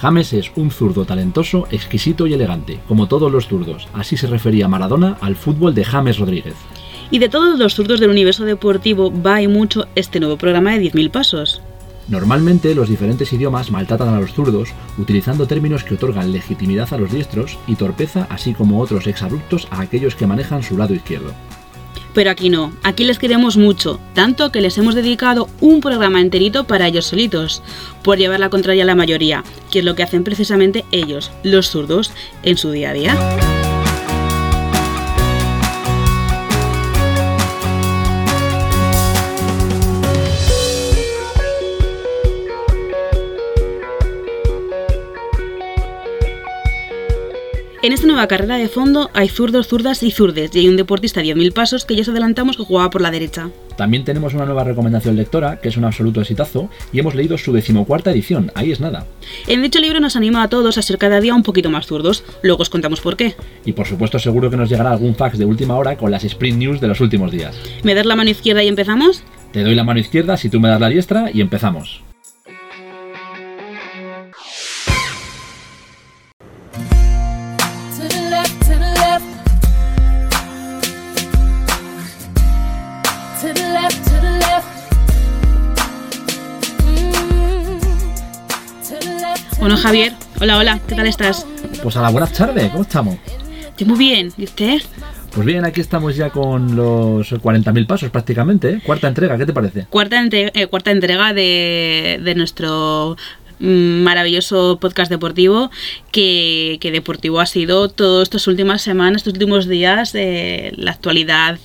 James 0.00 0.32
es 0.32 0.50
un 0.56 0.70
zurdo 0.70 1.04
talentoso, 1.04 1.66
exquisito 1.70 2.26
y 2.26 2.32
elegante, 2.32 2.80
como 2.88 3.06
todos 3.06 3.30
los 3.30 3.48
zurdos. 3.48 3.86
Así 3.92 4.16
se 4.16 4.26
refería 4.26 4.66
Maradona 4.66 5.18
al 5.20 5.36
fútbol 5.36 5.74
de 5.74 5.84
James 5.84 6.18
Rodríguez. 6.18 6.54
Y 7.10 7.18
de 7.18 7.28
todos 7.28 7.58
los 7.58 7.74
zurdos 7.74 8.00
del 8.00 8.08
universo 8.08 8.44
deportivo 8.44 9.12
va 9.12 9.42
y 9.42 9.48
mucho 9.48 9.88
este 9.94 10.18
nuevo 10.18 10.38
programa 10.38 10.72
de 10.72 10.90
10.000 10.90 11.10
pasos. 11.10 11.60
Normalmente 12.08 12.74
los 12.74 12.88
diferentes 12.88 13.32
idiomas 13.32 13.70
maltratan 13.70 14.08
a 14.08 14.20
los 14.20 14.32
zurdos 14.32 14.70
utilizando 14.96 15.46
términos 15.46 15.84
que 15.84 15.94
otorgan 15.94 16.32
legitimidad 16.32 16.92
a 16.92 16.98
los 16.98 17.12
diestros 17.12 17.58
y 17.66 17.74
torpeza, 17.74 18.26
así 18.30 18.54
como 18.54 18.80
otros 18.80 19.06
exabruptos 19.06 19.68
a 19.70 19.82
aquellos 19.82 20.14
que 20.14 20.26
manejan 20.26 20.62
su 20.62 20.78
lado 20.78 20.94
izquierdo. 20.94 21.34
Pero 22.14 22.30
aquí 22.30 22.50
no, 22.50 22.72
aquí 22.82 23.04
les 23.04 23.18
queremos 23.18 23.56
mucho, 23.56 24.00
tanto 24.14 24.50
que 24.50 24.60
les 24.60 24.76
hemos 24.78 24.94
dedicado 24.94 25.48
un 25.60 25.80
programa 25.80 26.20
enterito 26.20 26.64
para 26.64 26.88
ellos 26.88 27.06
solitos, 27.06 27.62
por 28.02 28.18
llevar 28.18 28.40
la 28.40 28.50
contraria 28.50 28.82
a 28.82 28.86
la 28.86 28.94
mayoría, 28.94 29.44
que 29.70 29.80
es 29.80 29.84
lo 29.84 29.94
que 29.94 30.02
hacen 30.02 30.24
precisamente 30.24 30.84
ellos, 30.90 31.30
los 31.42 31.68
zurdos, 31.70 32.12
en 32.42 32.56
su 32.56 32.70
día 32.70 32.90
a 32.90 32.94
día. 32.94 33.59
En 47.82 47.94
esta 47.94 48.06
nueva 48.06 48.26
carrera 48.26 48.58
de 48.58 48.68
fondo 48.68 49.08
hay 49.14 49.30
zurdos, 49.30 49.68
zurdas 49.68 50.02
y 50.02 50.10
zurdes, 50.10 50.54
y 50.54 50.58
hay 50.58 50.68
un 50.68 50.76
deportista 50.76 51.22
de 51.22 51.28
10.000 51.28 51.52
pasos 51.54 51.86
que 51.86 51.96
ya 51.96 52.02
os 52.02 52.10
adelantamos 52.10 52.58
que 52.58 52.62
jugaba 52.62 52.90
por 52.90 53.00
la 53.00 53.10
derecha. 53.10 53.48
También 53.78 54.04
tenemos 54.04 54.34
una 54.34 54.44
nueva 54.44 54.64
recomendación 54.64 55.16
lectora, 55.16 55.60
que 55.60 55.70
es 55.70 55.78
un 55.78 55.86
absoluto 55.86 56.20
exitazo, 56.20 56.68
y 56.92 56.98
hemos 56.98 57.14
leído 57.14 57.38
su 57.38 57.54
decimocuarta 57.54 58.10
edición, 58.10 58.52
ahí 58.54 58.70
es 58.70 58.80
nada. 58.80 59.06
En 59.46 59.62
dicho 59.62 59.80
libro 59.80 59.98
nos 59.98 60.14
anima 60.14 60.42
a 60.42 60.48
todos 60.48 60.76
a 60.76 60.82
ser 60.82 60.98
cada 60.98 61.22
día 61.22 61.34
un 61.34 61.42
poquito 61.42 61.70
más 61.70 61.86
zurdos, 61.86 62.22
luego 62.42 62.60
os 62.60 62.68
contamos 62.68 63.00
por 63.00 63.16
qué. 63.16 63.34
Y 63.64 63.72
por 63.72 63.86
supuesto 63.86 64.18
seguro 64.18 64.50
que 64.50 64.58
nos 64.58 64.68
llegará 64.68 64.90
algún 64.90 65.14
fax 65.14 65.38
de 65.38 65.46
última 65.46 65.76
hora 65.76 65.96
con 65.96 66.10
las 66.10 66.22
sprint 66.24 66.58
news 66.58 66.80
de 66.82 66.88
los 66.88 67.00
últimos 67.00 67.32
días. 67.32 67.56
¿Me 67.82 67.94
das 67.94 68.04
la 68.04 68.14
mano 68.14 68.28
izquierda 68.28 68.62
y 68.62 68.68
empezamos? 68.68 69.22
Te 69.54 69.62
doy 69.62 69.74
la 69.74 69.84
mano 69.84 70.00
izquierda 70.00 70.36
si 70.36 70.50
tú 70.50 70.60
me 70.60 70.68
das 70.68 70.82
la 70.82 70.90
diestra 70.90 71.30
y 71.32 71.40
empezamos. 71.40 72.02
Javier, 89.82 90.12
hola, 90.40 90.58
hola, 90.58 90.80
¿qué 90.86 90.94
tal 90.94 91.06
estás? 91.06 91.46
Pues 91.82 91.96
a 91.96 92.02
la 92.02 92.10
buenas 92.10 92.32
tardes, 92.32 92.70
¿cómo 92.70 92.82
estamos? 92.82 93.16
Yo 93.78 93.86
muy 93.86 93.98
bien, 93.98 94.32
¿y 94.36 94.44
usted? 94.44 94.80
Pues 95.34 95.46
bien, 95.46 95.64
aquí 95.64 95.80
estamos 95.80 96.16
ya 96.16 96.30
con 96.30 96.74
los 96.76 97.32
40.000 97.32 97.86
pasos 97.86 98.10
prácticamente, 98.10 98.70
¿eh? 98.70 98.80
Cuarta 98.84 99.08
entrega, 99.08 99.38
¿qué 99.38 99.46
te 99.46 99.52
parece? 99.52 99.86
Cuarta, 99.88 100.20
entre- 100.20 100.50
eh, 100.54 100.66
cuarta 100.66 100.90
entrega 100.90 101.32
de, 101.32 102.20
de 102.22 102.34
nuestro 102.34 103.16
mm, 103.60 104.02
maravilloso 104.02 104.78
podcast 104.80 105.10
deportivo 105.10 105.70
que, 106.10 106.78
que 106.80 106.90
deportivo 106.90 107.40
ha 107.40 107.46
sido 107.46 107.88
todas 107.88 108.24
estas 108.24 108.46
últimas 108.48 108.82
semanas, 108.82 109.18
estos 109.20 109.32
últimos 109.34 109.66
días 109.68 110.12
de 110.12 110.72
la 110.76 110.90
actualidad, 110.90 111.58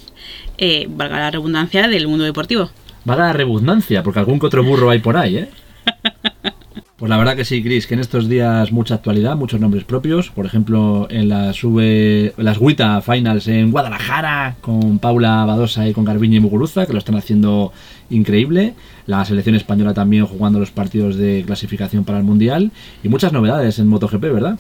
eh, 0.57 0.85
valga 0.89 1.17
la 1.19 1.31
redundancia, 1.31 1.87
del 1.87 2.07
mundo 2.07 2.23
deportivo. 2.23 2.69
Va 3.09 3.15
a 3.15 3.17
dar 3.17 3.37
redundancia, 3.37 4.03
porque 4.03 4.19
algún 4.19 4.39
que 4.39 4.45
otro 4.45 4.63
burro 4.63 4.89
hay 4.89 4.99
por 4.99 5.17
ahí, 5.17 5.37
¿eh? 5.37 5.49
Pues 6.97 7.09
la 7.09 7.17
verdad 7.17 7.35
que 7.35 7.43
sí, 7.43 7.61
Chris, 7.61 7.87
que 7.87 7.93
en 7.93 7.99
estos 7.99 8.29
días 8.29 8.71
mucha 8.71 8.95
actualidad, 8.95 9.35
muchos 9.35 9.59
nombres 9.59 9.83
propios. 9.83 10.29
Por 10.29 10.45
ejemplo, 10.45 11.07
en 11.09 11.27
las 11.27 11.61
V, 11.61 12.33
las 12.37 12.57
WITA 12.57 13.01
Finals 13.01 13.49
en 13.49 13.69
Guadalajara, 13.71 14.55
con 14.61 14.99
Paula 14.99 15.43
Badosa 15.43 15.89
y 15.89 15.93
con 15.93 16.05
Garbiñe 16.05 16.39
Muguruza, 16.39 16.85
que 16.85 16.93
lo 16.93 16.99
están 16.99 17.15
haciendo 17.15 17.73
increíble. 18.09 18.75
La 19.07 19.25
selección 19.25 19.55
española 19.55 19.93
también 19.93 20.25
jugando 20.25 20.57
los 20.57 20.71
partidos 20.71 21.17
de 21.17 21.43
clasificación 21.45 22.05
para 22.05 22.19
el 22.19 22.23
Mundial. 22.23 22.71
Y 23.03 23.09
muchas 23.09 23.33
novedades 23.33 23.77
en 23.77 23.87
MotoGP, 23.89 24.21
¿verdad? 24.21 24.57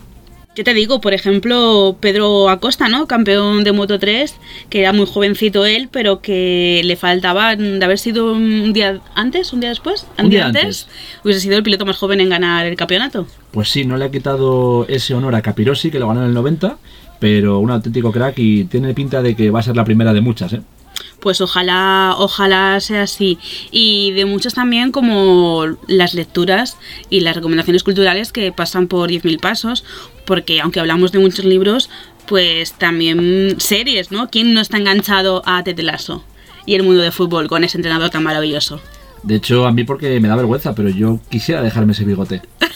Yo 0.55 0.63
te 0.63 0.73
digo, 0.73 1.01
por 1.01 1.13
ejemplo, 1.13 1.97
Pedro 1.99 2.47
Acosta, 2.49 2.87
¿no? 2.87 3.07
Campeón 3.07 3.65
de 3.65 3.73
Moto 3.73 3.99
3, 3.99 4.35
que 4.69 4.79
era 4.79 4.93
muy 4.93 5.05
jovencito 5.05 5.65
él, 5.65 5.89
pero 5.91 6.21
que 6.21 6.81
le 6.85 6.95
faltaba 6.95 7.57
de 7.57 7.83
haber 7.83 7.99
sido 7.99 8.31
un 8.31 8.71
día 8.71 9.01
antes, 9.15 9.51
un 9.51 9.59
día 9.59 9.67
después, 9.69 10.07
Un 10.17 10.29
día 10.29 10.45
antes. 10.45 10.87
hubiese 11.25 11.41
sido 11.41 11.57
el 11.57 11.63
piloto 11.63 11.85
más 11.85 11.97
joven 11.97 12.21
en 12.21 12.29
ganar 12.29 12.65
el 12.65 12.77
campeonato. 12.77 13.27
Pues 13.51 13.67
sí, 13.67 13.83
no 13.83 13.97
le 13.97 14.05
ha 14.05 14.11
quitado 14.11 14.85
ese 14.87 15.13
honor 15.13 15.35
a 15.35 15.41
Capirossi, 15.41 15.91
que 15.91 15.99
lo 15.99 16.07
ganó 16.07 16.21
en 16.21 16.27
el 16.29 16.33
90, 16.33 16.77
pero 17.19 17.59
un 17.59 17.71
auténtico 17.71 18.13
crack 18.13 18.39
y 18.39 18.63
tiene 18.63 18.93
pinta 18.93 19.21
de 19.21 19.35
que 19.35 19.51
va 19.51 19.59
a 19.59 19.63
ser 19.63 19.75
la 19.75 19.83
primera 19.83 20.13
de 20.13 20.21
muchas, 20.21 20.53
¿eh? 20.53 20.61
Pues 21.19 21.41
ojalá, 21.41 22.13
ojalá 22.17 22.79
sea 22.79 23.01
así. 23.01 23.39
Y 23.71 24.11
de 24.11 24.25
muchas 24.25 24.53
también 24.53 24.91
como 24.91 25.65
las 25.87 26.13
lecturas 26.13 26.77
y 27.09 27.21
las 27.21 27.35
recomendaciones 27.35 27.83
culturales 27.83 28.31
que 28.31 28.51
pasan 28.51 28.87
por 28.87 29.09
10.000 29.09 29.39
pasos, 29.39 29.83
porque 30.25 30.61
aunque 30.61 30.79
hablamos 30.79 31.11
de 31.11 31.19
muchos 31.19 31.45
libros, 31.45 31.89
pues 32.27 32.73
también 32.73 33.55
series, 33.59 34.11
¿no? 34.11 34.29
¿Quién 34.29 34.53
no 34.53 34.61
está 34.61 34.77
enganchado 34.77 35.43
a 35.45 35.63
Ted 35.63 35.79
Lasso 35.79 36.23
y 36.65 36.75
el 36.75 36.83
mundo 36.83 37.01
de 37.01 37.11
fútbol 37.11 37.47
con 37.47 37.63
ese 37.63 37.77
entrenador 37.77 38.09
tan 38.09 38.23
maravilloso? 38.23 38.81
De 39.23 39.35
hecho, 39.35 39.65
a 39.65 39.71
mí 39.71 39.83
porque 39.83 40.19
me 40.19 40.27
da 40.27 40.35
vergüenza, 40.35 40.75
pero 40.75 40.89
yo 40.89 41.19
quisiera 41.29 41.61
dejarme 41.61 41.93
ese 41.93 42.05
bigote. 42.05 42.41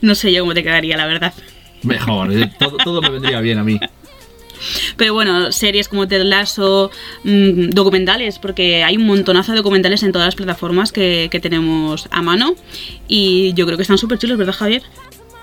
No 0.00 0.14
sé 0.14 0.32
yo 0.32 0.42
cómo 0.42 0.54
te 0.54 0.62
quedaría, 0.62 0.96
la 0.96 1.06
verdad. 1.06 1.32
Mejor, 1.82 2.32
eh, 2.32 2.50
todo, 2.58 2.76
todo 2.78 3.00
me 3.00 3.10
vendría 3.10 3.40
bien 3.40 3.58
a 3.58 3.64
mí. 3.64 3.80
Pero 4.96 5.14
bueno, 5.14 5.52
series 5.52 5.88
como 5.88 6.08
Ted 6.08 6.22
Lasso, 6.24 6.90
mm, 7.24 7.70
documentales, 7.70 8.38
porque 8.38 8.84
hay 8.84 8.96
un 8.96 9.06
montonazo 9.06 9.52
de 9.52 9.58
documentales 9.58 10.02
en 10.02 10.12
todas 10.12 10.26
las 10.26 10.34
plataformas 10.34 10.92
que, 10.92 11.28
que 11.30 11.40
tenemos 11.40 12.08
a 12.10 12.22
mano. 12.22 12.54
Y 13.08 13.52
yo 13.54 13.66
creo 13.66 13.76
que 13.76 13.82
están 13.82 13.98
súper 13.98 14.18
chulos, 14.18 14.38
¿verdad, 14.38 14.54
Javier? 14.54 14.82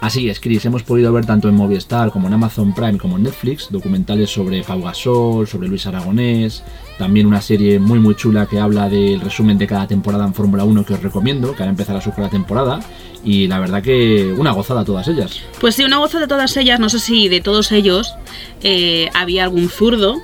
Así 0.01 0.29
es, 0.29 0.39
Chris, 0.39 0.65
hemos 0.65 0.81
podido 0.81 1.13
ver 1.13 1.27
tanto 1.27 1.47
en 1.47 1.53
Movistar 1.53 2.09
como 2.09 2.27
en 2.27 2.33
Amazon 2.33 2.73
Prime 2.73 2.97
como 2.97 3.17
en 3.17 3.23
Netflix 3.23 3.67
documentales 3.69 4.31
sobre 4.31 4.63
Pau 4.63 4.81
Gasol, 4.81 5.47
sobre 5.47 5.67
Luis 5.67 5.85
Aragonés, 5.85 6.63
también 6.97 7.27
una 7.27 7.39
serie 7.39 7.77
muy 7.77 7.99
muy 7.99 8.15
chula 8.15 8.47
que 8.47 8.59
habla 8.59 8.89
del 8.89 9.21
resumen 9.21 9.59
de 9.59 9.67
cada 9.67 9.85
temporada 9.85 10.25
en 10.25 10.33
Fórmula 10.33 10.63
1 10.63 10.85
que 10.85 10.95
os 10.95 11.03
recomiendo, 11.03 11.53
que 11.53 11.61
ahora 11.61 11.69
empezará 11.69 12.01
su 12.01 12.11
cuarta 12.13 12.31
temporada 12.31 12.79
y 13.23 13.45
la 13.45 13.59
verdad 13.59 13.83
que 13.83 14.33
una 14.35 14.51
gozada 14.53 14.83
todas 14.83 15.07
ellas. 15.07 15.39
Pues 15.59 15.75
sí, 15.75 15.83
una 15.83 15.99
goza 15.99 16.19
de 16.19 16.27
todas 16.27 16.57
ellas, 16.57 16.79
no 16.79 16.89
sé 16.89 16.97
si 16.97 17.29
de 17.29 17.39
todos 17.39 17.71
ellos 17.71 18.15
eh, 18.63 19.07
había 19.13 19.43
algún 19.43 19.69
zurdo. 19.69 20.15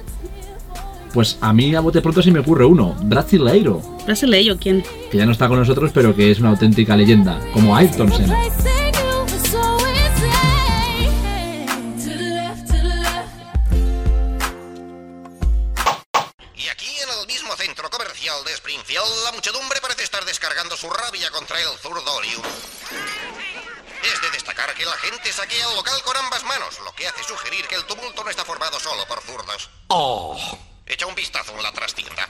Pues 1.13 1.37
a 1.39 1.53
mí 1.53 1.75
a 1.75 1.81
bote 1.81 2.01
pronto 2.01 2.23
se 2.23 2.31
me 2.31 2.39
ocurre 2.39 2.65
uno, 2.65 2.95
Brasileiro, 3.03 3.83
¿Brasileño 4.07 4.57
quién? 4.59 4.83
que 5.11 5.19
ya 5.19 5.25
no 5.27 5.33
está 5.33 5.47
con 5.47 5.59
nosotros 5.59 5.91
pero 5.93 6.15
que 6.15 6.31
es 6.31 6.39
una 6.39 6.49
auténtica 6.49 6.97
leyenda, 6.97 7.39
como 7.53 7.75
Ayrton 7.75 8.11
Senna. 8.11 8.39
Tumulto 28.07 28.23
no 28.23 28.29
está 28.29 28.45
formado 28.45 28.79
solo 28.79 29.03
por 29.07 29.19
zurdos. 29.21 29.69
Echa 30.85 31.05
un 31.07 31.15
vistazo 31.15 31.53
en 31.57 31.63
la 31.63 31.71
trastienda. 31.71 32.27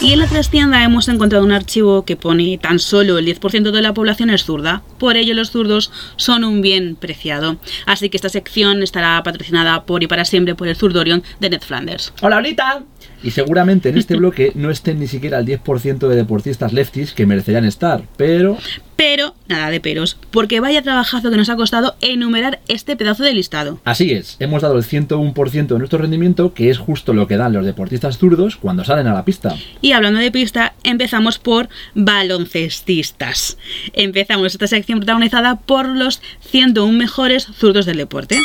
Y 0.00 0.12
en 0.12 0.18
la 0.18 0.26
trastienda 0.26 0.84
hemos 0.84 1.08
encontrado 1.08 1.44
un 1.44 1.52
archivo 1.52 2.04
que 2.04 2.16
pone 2.16 2.58
tan 2.58 2.78
solo 2.78 3.18
el 3.18 3.26
10% 3.26 3.70
de 3.70 3.82
la 3.82 3.94
población 3.94 4.30
es 4.30 4.44
zurda, 4.44 4.82
por 4.98 5.16
ello 5.16 5.34
los 5.34 5.50
zurdos 5.50 5.90
son 6.16 6.44
un 6.44 6.62
bien 6.62 6.96
preciado. 6.96 7.56
Así 7.86 8.10
que 8.10 8.16
esta 8.16 8.28
sección 8.28 8.82
estará 8.82 9.22
patrocinada 9.22 9.84
por 9.84 10.02
y 10.02 10.06
para 10.06 10.24
siempre 10.24 10.54
por 10.54 10.68
el 10.68 10.76
Zurdorion 10.76 11.22
de 11.40 11.50
Ned 11.50 11.62
Flanders. 11.62 12.12
¡Hola, 12.22 12.38
Olita! 12.38 12.82
Y 13.22 13.30
seguramente 13.30 13.88
en 13.88 13.98
este 13.98 14.16
bloque 14.18 14.52
no 14.54 14.70
estén 14.70 15.00
ni 15.00 15.06
siquiera 15.06 15.38
el 15.38 15.46
10% 15.46 16.08
de 16.08 16.16
deportistas 16.16 16.72
lefties 16.72 17.12
que 17.12 17.26
merecerían 17.26 17.64
estar, 17.64 18.02
pero 18.16 18.58
Pero, 18.96 19.34
nada 19.48 19.70
de 19.70 19.80
peros, 19.80 20.16
porque 20.30 20.60
vaya 20.60 20.82
trabajazo 20.82 21.30
que 21.30 21.36
nos 21.36 21.48
ha 21.48 21.56
costado 21.56 21.96
enumerar 22.00 22.60
este 22.68 22.96
pedazo 22.96 23.24
de 23.24 23.34
listado. 23.34 23.80
Así 23.84 24.12
es, 24.12 24.36
hemos 24.40 24.62
dado 24.62 24.76
el 24.76 24.84
101% 24.84 25.66
de 25.66 25.78
nuestro 25.78 25.98
rendimiento, 25.98 26.54
que 26.54 26.70
es 26.70 26.78
justo 26.78 27.12
lo 27.12 27.26
que 27.26 27.36
dan 27.36 27.52
los 27.52 27.66
deportistas 27.66 28.18
zurdos 28.18 28.56
cuando 28.56 28.84
salen 28.84 29.06
a 29.06 29.14
la 29.14 29.24
pista. 29.24 29.56
Y 29.80 29.92
hablando 29.92 30.20
de 30.20 30.30
pista, 30.30 30.74
empezamos 30.82 31.38
por 31.38 31.68
baloncestistas. 31.94 33.58
Empezamos 33.92 34.52
esta 34.52 34.66
sección 34.66 35.00
protagonizada 35.00 35.56
por 35.56 35.88
los 35.88 36.20
101 36.40 36.96
mejores 36.96 37.44
zurdos 37.44 37.86
del 37.86 37.96
deporte. 37.96 38.38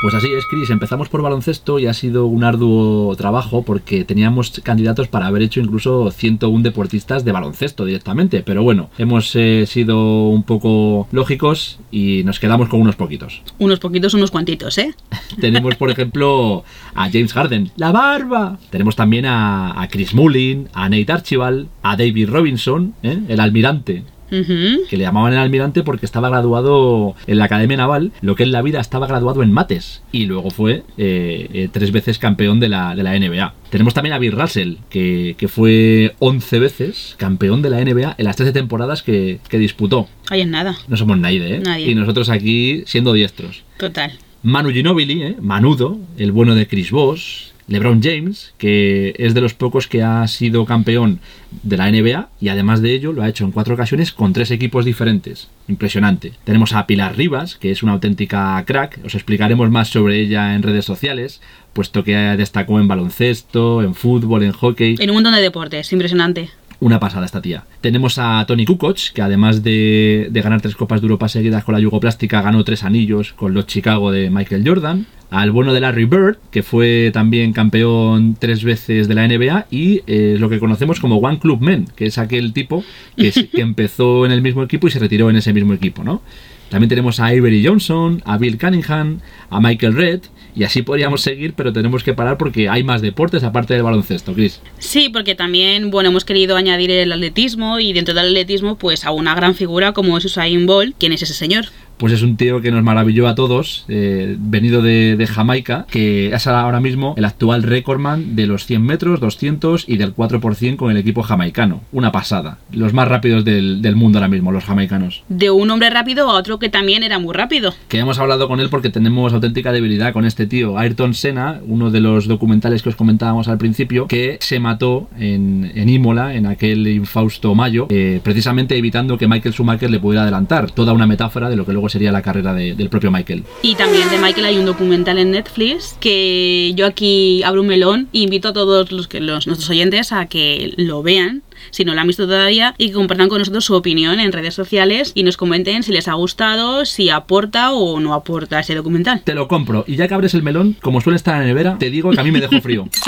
Pues 0.00 0.14
así 0.14 0.32
es, 0.32 0.46
Chris. 0.46 0.70
Empezamos 0.70 1.08
por 1.08 1.22
baloncesto 1.22 1.80
y 1.80 1.86
ha 1.86 1.92
sido 1.92 2.26
un 2.26 2.44
arduo 2.44 3.16
trabajo 3.16 3.62
porque 3.62 4.04
teníamos 4.04 4.60
candidatos 4.62 5.08
para 5.08 5.26
haber 5.26 5.42
hecho 5.42 5.58
incluso 5.58 6.12
101 6.12 6.62
deportistas 6.62 7.24
de 7.24 7.32
baloncesto 7.32 7.84
directamente. 7.84 8.44
Pero 8.44 8.62
bueno, 8.62 8.90
hemos 8.96 9.34
eh, 9.34 9.64
sido 9.66 10.28
un 10.28 10.44
poco 10.44 11.08
lógicos 11.10 11.80
y 11.90 12.22
nos 12.22 12.38
quedamos 12.38 12.68
con 12.68 12.80
unos 12.80 12.94
poquitos. 12.94 13.42
Unos 13.58 13.80
poquitos, 13.80 14.14
unos 14.14 14.30
cuantitos, 14.30 14.78
¿eh? 14.78 14.94
Tenemos, 15.40 15.74
por 15.74 15.90
ejemplo, 15.90 16.62
a 16.94 17.10
James 17.10 17.32
Harden, 17.32 17.72
la 17.74 17.90
barba. 17.90 18.56
Tenemos 18.70 18.94
también 18.94 19.26
a, 19.26 19.82
a 19.82 19.88
Chris 19.88 20.14
Mullin, 20.14 20.68
a 20.74 20.88
Nate 20.88 21.10
Archibald, 21.10 21.66
a 21.82 21.96
David 21.96 22.28
Robinson, 22.28 22.94
¿eh? 23.02 23.18
el 23.26 23.40
almirante. 23.40 24.04
Que 24.30 24.96
le 24.96 25.04
llamaban 25.04 25.32
el 25.32 25.38
almirante 25.38 25.82
porque 25.82 26.06
estaba 26.06 26.28
graduado 26.28 27.14
en 27.26 27.38
la 27.38 27.44
Academia 27.44 27.76
Naval, 27.76 28.12
lo 28.20 28.34
que 28.34 28.42
en 28.42 28.52
la 28.52 28.62
vida 28.62 28.80
estaba 28.80 29.06
graduado 29.06 29.42
en 29.42 29.52
mates 29.52 30.02
y 30.12 30.26
luego 30.26 30.50
fue 30.50 30.82
eh, 30.96 31.48
eh, 31.52 31.68
tres 31.72 31.92
veces 31.92 32.18
campeón 32.18 32.60
de 32.60 32.68
la, 32.68 32.94
de 32.94 33.02
la 33.02 33.18
NBA. 33.18 33.54
Tenemos 33.70 33.94
también 33.94 34.14
a 34.14 34.18
Bill 34.18 34.32
Russell, 34.32 34.76
que, 34.90 35.34
que 35.38 35.48
fue 35.48 36.14
11 36.18 36.58
veces 36.58 37.14
campeón 37.18 37.62
de 37.62 37.70
la 37.70 37.84
NBA 37.84 38.14
en 38.18 38.24
las 38.24 38.36
13 38.36 38.52
temporadas 38.52 39.02
que, 39.02 39.40
que 39.48 39.58
disputó. 39.58 40.08
En 40.30 40.50
nada. 40.50 40.76
No 40.88 40.96
somos 40.96 41.18
nadie, 41.18 41.56
¿eh? 41.56 41.60
Nadie. 41.60 41.90
Y 41.90 41.94
nosotros 41.94 42.28
aquí 42.28 42.82
siendo 42.86 43.12
diestros. 43.12 43.64
Total. 43.78 44.12
Manu 44.42 44.70
Ginobili, 44.70 45.22
¿eh? 45.22 45.36
Manudo, 45.40 45.98
el 46.16 46.32
bueno 46.32 46.54
de 46.54 46.66
Chris 46.66 46.90
Bosh. 46.90 47.48
LeBron 47.68 48.02
James, 48.02 48.54
que 48.58 49.14
es 49.18 49.34
de 49.34 49.40
los 49.40 49.54
pocos 49.54 49.86
que 49.86 50.02
ha 50.02 50.26
sido 50.26 50.64
campeón 50.64 51.20
de 51.62 51.76
la 51.76 51.90
NBA 51.90 52.30
y 52.40 52.48
además 52.48 52.82
de 52.82 52.94
ello 52.94 53.12
lo 53.12 53.22
ha 53.22 53.28
hecho 53.28 53.44
en 53.44 53.52
cuatro 53.52 53.74
ocasiones 53.74 54.10
con 54.12 54.32
tres 54.32 54.50
equipos 54.50 54.84
diferentes. 54.84 55.48
Impresionante. 55.68 56.32
Tenemos 56.44 56.72
a 56.72 56.86
Pilar 56.86 57.16
Rivas, 57.16 57.56
que 57.56 57.70
es 57.70 57.82
una 57.82 57.92
auténtica 57.92 58.62
crack. 58.66 59.00
Os 59.04 59.14
explicaremos 59.14 59.70
más 59.70 59.88
sobre 59.88 60.18
ella 60.18 60.54
en 60.54 60.62
redes 60.62 60.86
sociales, 60.86 61.42
puesto 61.74 62.02
que 62.04 62.14
destacó 62.14 62.80
en 62.80 62.88
baloncesto, 62.88 63.82
en 63.82 63.94
fútbol, 63.94 64.42
en 64.42 64.52
hockey. 64.52 64.96
En 64.98 65.10
un 65.10 65.16
montón 65.16 65.34
de 65.34 65.42
deportes, 65.42 65.92
impresionante. 65.92 66.50
Una 66.80 67.00
pasada 67.00 67.26
esta 67.26 67.42
tía. 67.42 67.64
Tenemos 67.80 68.18
a 68.18 68.44
Tony 68.46 68.64
Kukoc, 68.64 68.98
que 69.12 69.20
además 69.20 69.64
de, 69.64 70.28
de 70.30 70.42
ganar 70.42 70.60
tres 70.60 70.76
Copas 70.76 71.00
de 71.00 71.06
Europa 71.06 71.28
seguidas 71.28 71.64
con 71.64 71.74
la 71.74 71.80
Yugoplástica, 71.80 72.40
ganó 72.40 72.62
tres 72.62 72.84
anillos 72.84 73.32
con 73.32 73.52
los 73.52 73.66
Chicago 73.66 74.12
de 74.12 74.30
Michael 74.30 74.62
Jordan. 74.64 75.06
Al 75.30 75.50
bueno 75.50 75.74
de 75.74 75.80
Larry 75.80 76.04
Bird, 76.04 76.36
que 76.52 76.62
fue 76.62 77.10
también 77.12 77.52
campeón 77.52 78.36
tres 78.38 78.62
veces 78.64 79.08
de 79.08 79.14
la 79.14 79.26
NBA 79.26 79.66
y 79.70 80.02
eh, 80.06 80.36
lo 80.38 80.48
que 80.48 80.58
conocemos 80.60 81.00
como 81.00 81.16
One 81.16 81.38
Club 81.40 81.60
Men, 81.60 81.86
que 81.96 82.06
es 82.06 82.16
aquel 82.16 82.52
tipo 82.52 82.82
que, 83.16 83.28
es- 83.28 83.48
que 83.52 83.60
empezó 83.60 84.24
en 84.24 84.30
el 84.32 84.40
mismo 84.40 84.62
equipo 84.62 84.86
y 84.86 84.90
se 84.90 85.00
retiró 85.00 85.28
en 85.30 85.36
ese 85.36 85.52
mismo 85.52 85.74
equipo, 85.74 86.02
¿no? 86.04 86.22
También 86.70 86.88
tenemos 86.88 87.18
a 87.20 87.26
Avery 87.26 87.64
Johnson, 87.64 88.22
a 88.24 88.36
Bill 88.36 88.58
Cunningham, 88.58 89.20
a 89.50 89.60
Michael 89.60 89.94
Red, 89.94 90.20
y 90.54 90.64
así 90.64 90.82
podríamos 90.82 91.22
seguir, 91.22 91.54
pero 91.54 91.72
tenemos 91.72 92.02
que 92.02 92.14
parar 92.14 92.36
porque 92.36 92.68
hay 92.68 92.82
más 92.82 93.00
deportes 93.00 93.44
aparte 93.44 93.74
del 93.74 93.84
baloncesto, 93.84 94.34
Chris. 94.34 94.60
Sí, 94.78 95.08
porque 95.08 95.34
también, 95.34 95.90
bueno, 95.90 96.10
hemos 96.10 96.24
querido 96.24 96.56
añadir 96.56 96.90
el 96.90 97.12
atletismo 97.12 97.78
y 97.78 97.92
dentro 97.92 98.14
del 98.14 98.28
atletismo, 98.28 98.76
pues 98.76 99.04
a 99.04 99.12
una 99.12 99.34
gran 99.34 99.54
figura 99.54 99.92
como 99.92 100.18
es 100.18 100.24
Usain 100.24 100.66
Bolt. 100.66 100.96
¿Quién 100.98 101.12
es 101.12 101.22
ese 101.22 101.34
señor? 101.34 101.66
Pues 101.98 102.12
es 102.12 102.22
un 102.22 102.36
tío 102.36 102.60
que 102.60 102.70
nos 102.70 102.82
maravilló 102.82 103.28
a 103.28 103.34
todos, 103.34 103.84
eh, 103.88 104.36
venido 104.38 104.82
de, 104.82 105.16
de 105.16 105.26
Jamaica, 105.26 105.86
que 105.90 106.34
es 106.34 106.46
ahora 106.46 106.80
mismo 106.80 107.14
el 107.16 107.24
actual 107.24 107.62
recordman 107.62 108.36
de 108.36 108.46
los 108.46 108.66
100 108.66 108.82
metros, 108.82 109.20
200 109.20 109.84
y 109.88 109.96
del 109.96 110.14
4% 110.14 110.76
con 110.76 110.90
el 110.90 110.96
equipo 110.96 111.22
jamaicano. 111.22 111.82
Una 111.92 112.12
pasada. 112.12 112.58
Los 112.72 112.92
más 112.92 113.08
rápidos 113.08 113.44
del, 113.44 113.82
del 113.82 113.96
mundo 113.96 114.18
ahora 114.18 114.28
mismo, 114.28 114.52
los 114.52 114.64
jamaicanos. 114.64 115.22
De 115.28 115.50
un 115.50 115.70
hombre 115.70 115.90
rápido 115.90 116.30
a 116.30 116.34
otro 116.34 116.58
que 116.58 116.68
también 116.68 117.02
era 117.02 117.18
muy 117.18 117.34
rápido. 117.34 117.74
Que 117.88 117.98
hemos 117.98 118.18
hablado 118.18 118.48
con 118.48 118.60
él 118.60 118.68
porque 118.70 118.90
tenemos 118.90 119.32
auténtica 119.32 119.72
debilidad 119.72 120.12
con 120.12 120.24
este 120.24 120.46
tío. 120.46 120.78
Ayrton 120.78 121.14
Senna, 121.14 121.60
uno 121.66 121.90
de 121.90 122.00
los 122.00 122.26
documentales 122.26 122.82
que 122.82 122.90
os 122.90 122.96
comentábamos 122.96 123.48
al 123.48 123.58
principio, 123.58 124.06
que 124.06 124.38
se 124.40 124.60
mató 124.60 125.08
en, 125.18 125.72
en 125.74 125.88
Imola, 125.88 126.34
en 126.34 126.46
aquel 126.46 126.86
infausto 126.86 127.54
mayo, 127.54 127.86
eh, 127.90 128.20
precisamente 128.22 128.76
evitando 128.76 129.18
que 129.18 129.28
Michael 129.28 129.54
Schumacher 129.54 129.90
le 129.90 130.00
pudiera 130.00 130.22
adelantar. 130.22 130.70
Toda 130.70 130.92
una 130.92 131.06
metáfora 131.06 131.50
de 131.50 131.56
lo 131.56 131.66
que 131.66 131.72
luego 131.72 131.87
sería 131.88 132.12
la 132.12 132.22
carrera 132.22 132.54
de- 132.54 132.74
del 132.74 132.88
propio 132.88 133.10
Michael. 133.10 133.44
Y 133.62 133.74
también 133.74 134.08
de 134.10 134.18
Michael 134.18 134.46
hay 134.46 134.58
un 134.58 134.66
documental 134.66 135.18
en 135.18 135.30
Netflix 135.32 135.96
que 136.00 136.72
yo 136.76 136.86
aquí 136.86 137.42
abro 137.42 137.60
un 137.62 137.66
melón 137.68 138.08
e 138.12 138.18
invito 138.20 138.48
a 138.48 138.52
todos 138.52 138.90
los, 138.92 139.08
que, 139.08 139.20
los 139.20 139.46
nuestros 139.46 139.68
oyentes 139.70 140.12
a 140.12 140.26
que 140.26 140.72
lo 140.76 141.02
vean 141.02 141.42
si 141.70 141.84
no 141.84 141.92
lo 141.94 142.00
han 142.00 142.06
visto 142.06 142.24
todavía 142.26 142.74
y 142.78 142.88
que 142.88 142.92
compartan 142.94 143.28
con 143.28 143.38
nosotros 143.40 143.64
su 143.64 143.74
opinión 143.74 144.20
en 144.20 144.30
redes 144.32 144.54
sociales 144.54 145.10
y 145.14 145.22
nos 145.24 145.36
comenten 145.36 145.82
si 145.82 145.92
les 145.92 146.06
ha 146.08 146.14
gustado, 146.14 146.84
si 146.84 147.10
aporta 147.10 147.72
o 147.72 147.98
no 148.00 148.14
aporta 148.14 148.60
ese 148.60 148.74
documental. 148.76 149.22
Te 149.24 149.34
lo 149.34 149.48
compro. 149.48 149.84
Y 149.86 149.96
ya 149.96 150.06
que 150.08 150.14
abres 150.14 150.34
el 150.34 150.42
melón, 150.44 150.76
como 150.80 151.00
suele 151.00 151.16
estar 151.16 151.34
en 151.34 151.40
la 151.40 151.46
nevera, 151.46 151.76
te 151.78 151.90
digo 151.90 152.10
que 152.12 152.20
a 152.20 152.22
mí 152.24 152.30
me 152.30 152.40
dejó 152.40 152.60
frío. 152.60 152.86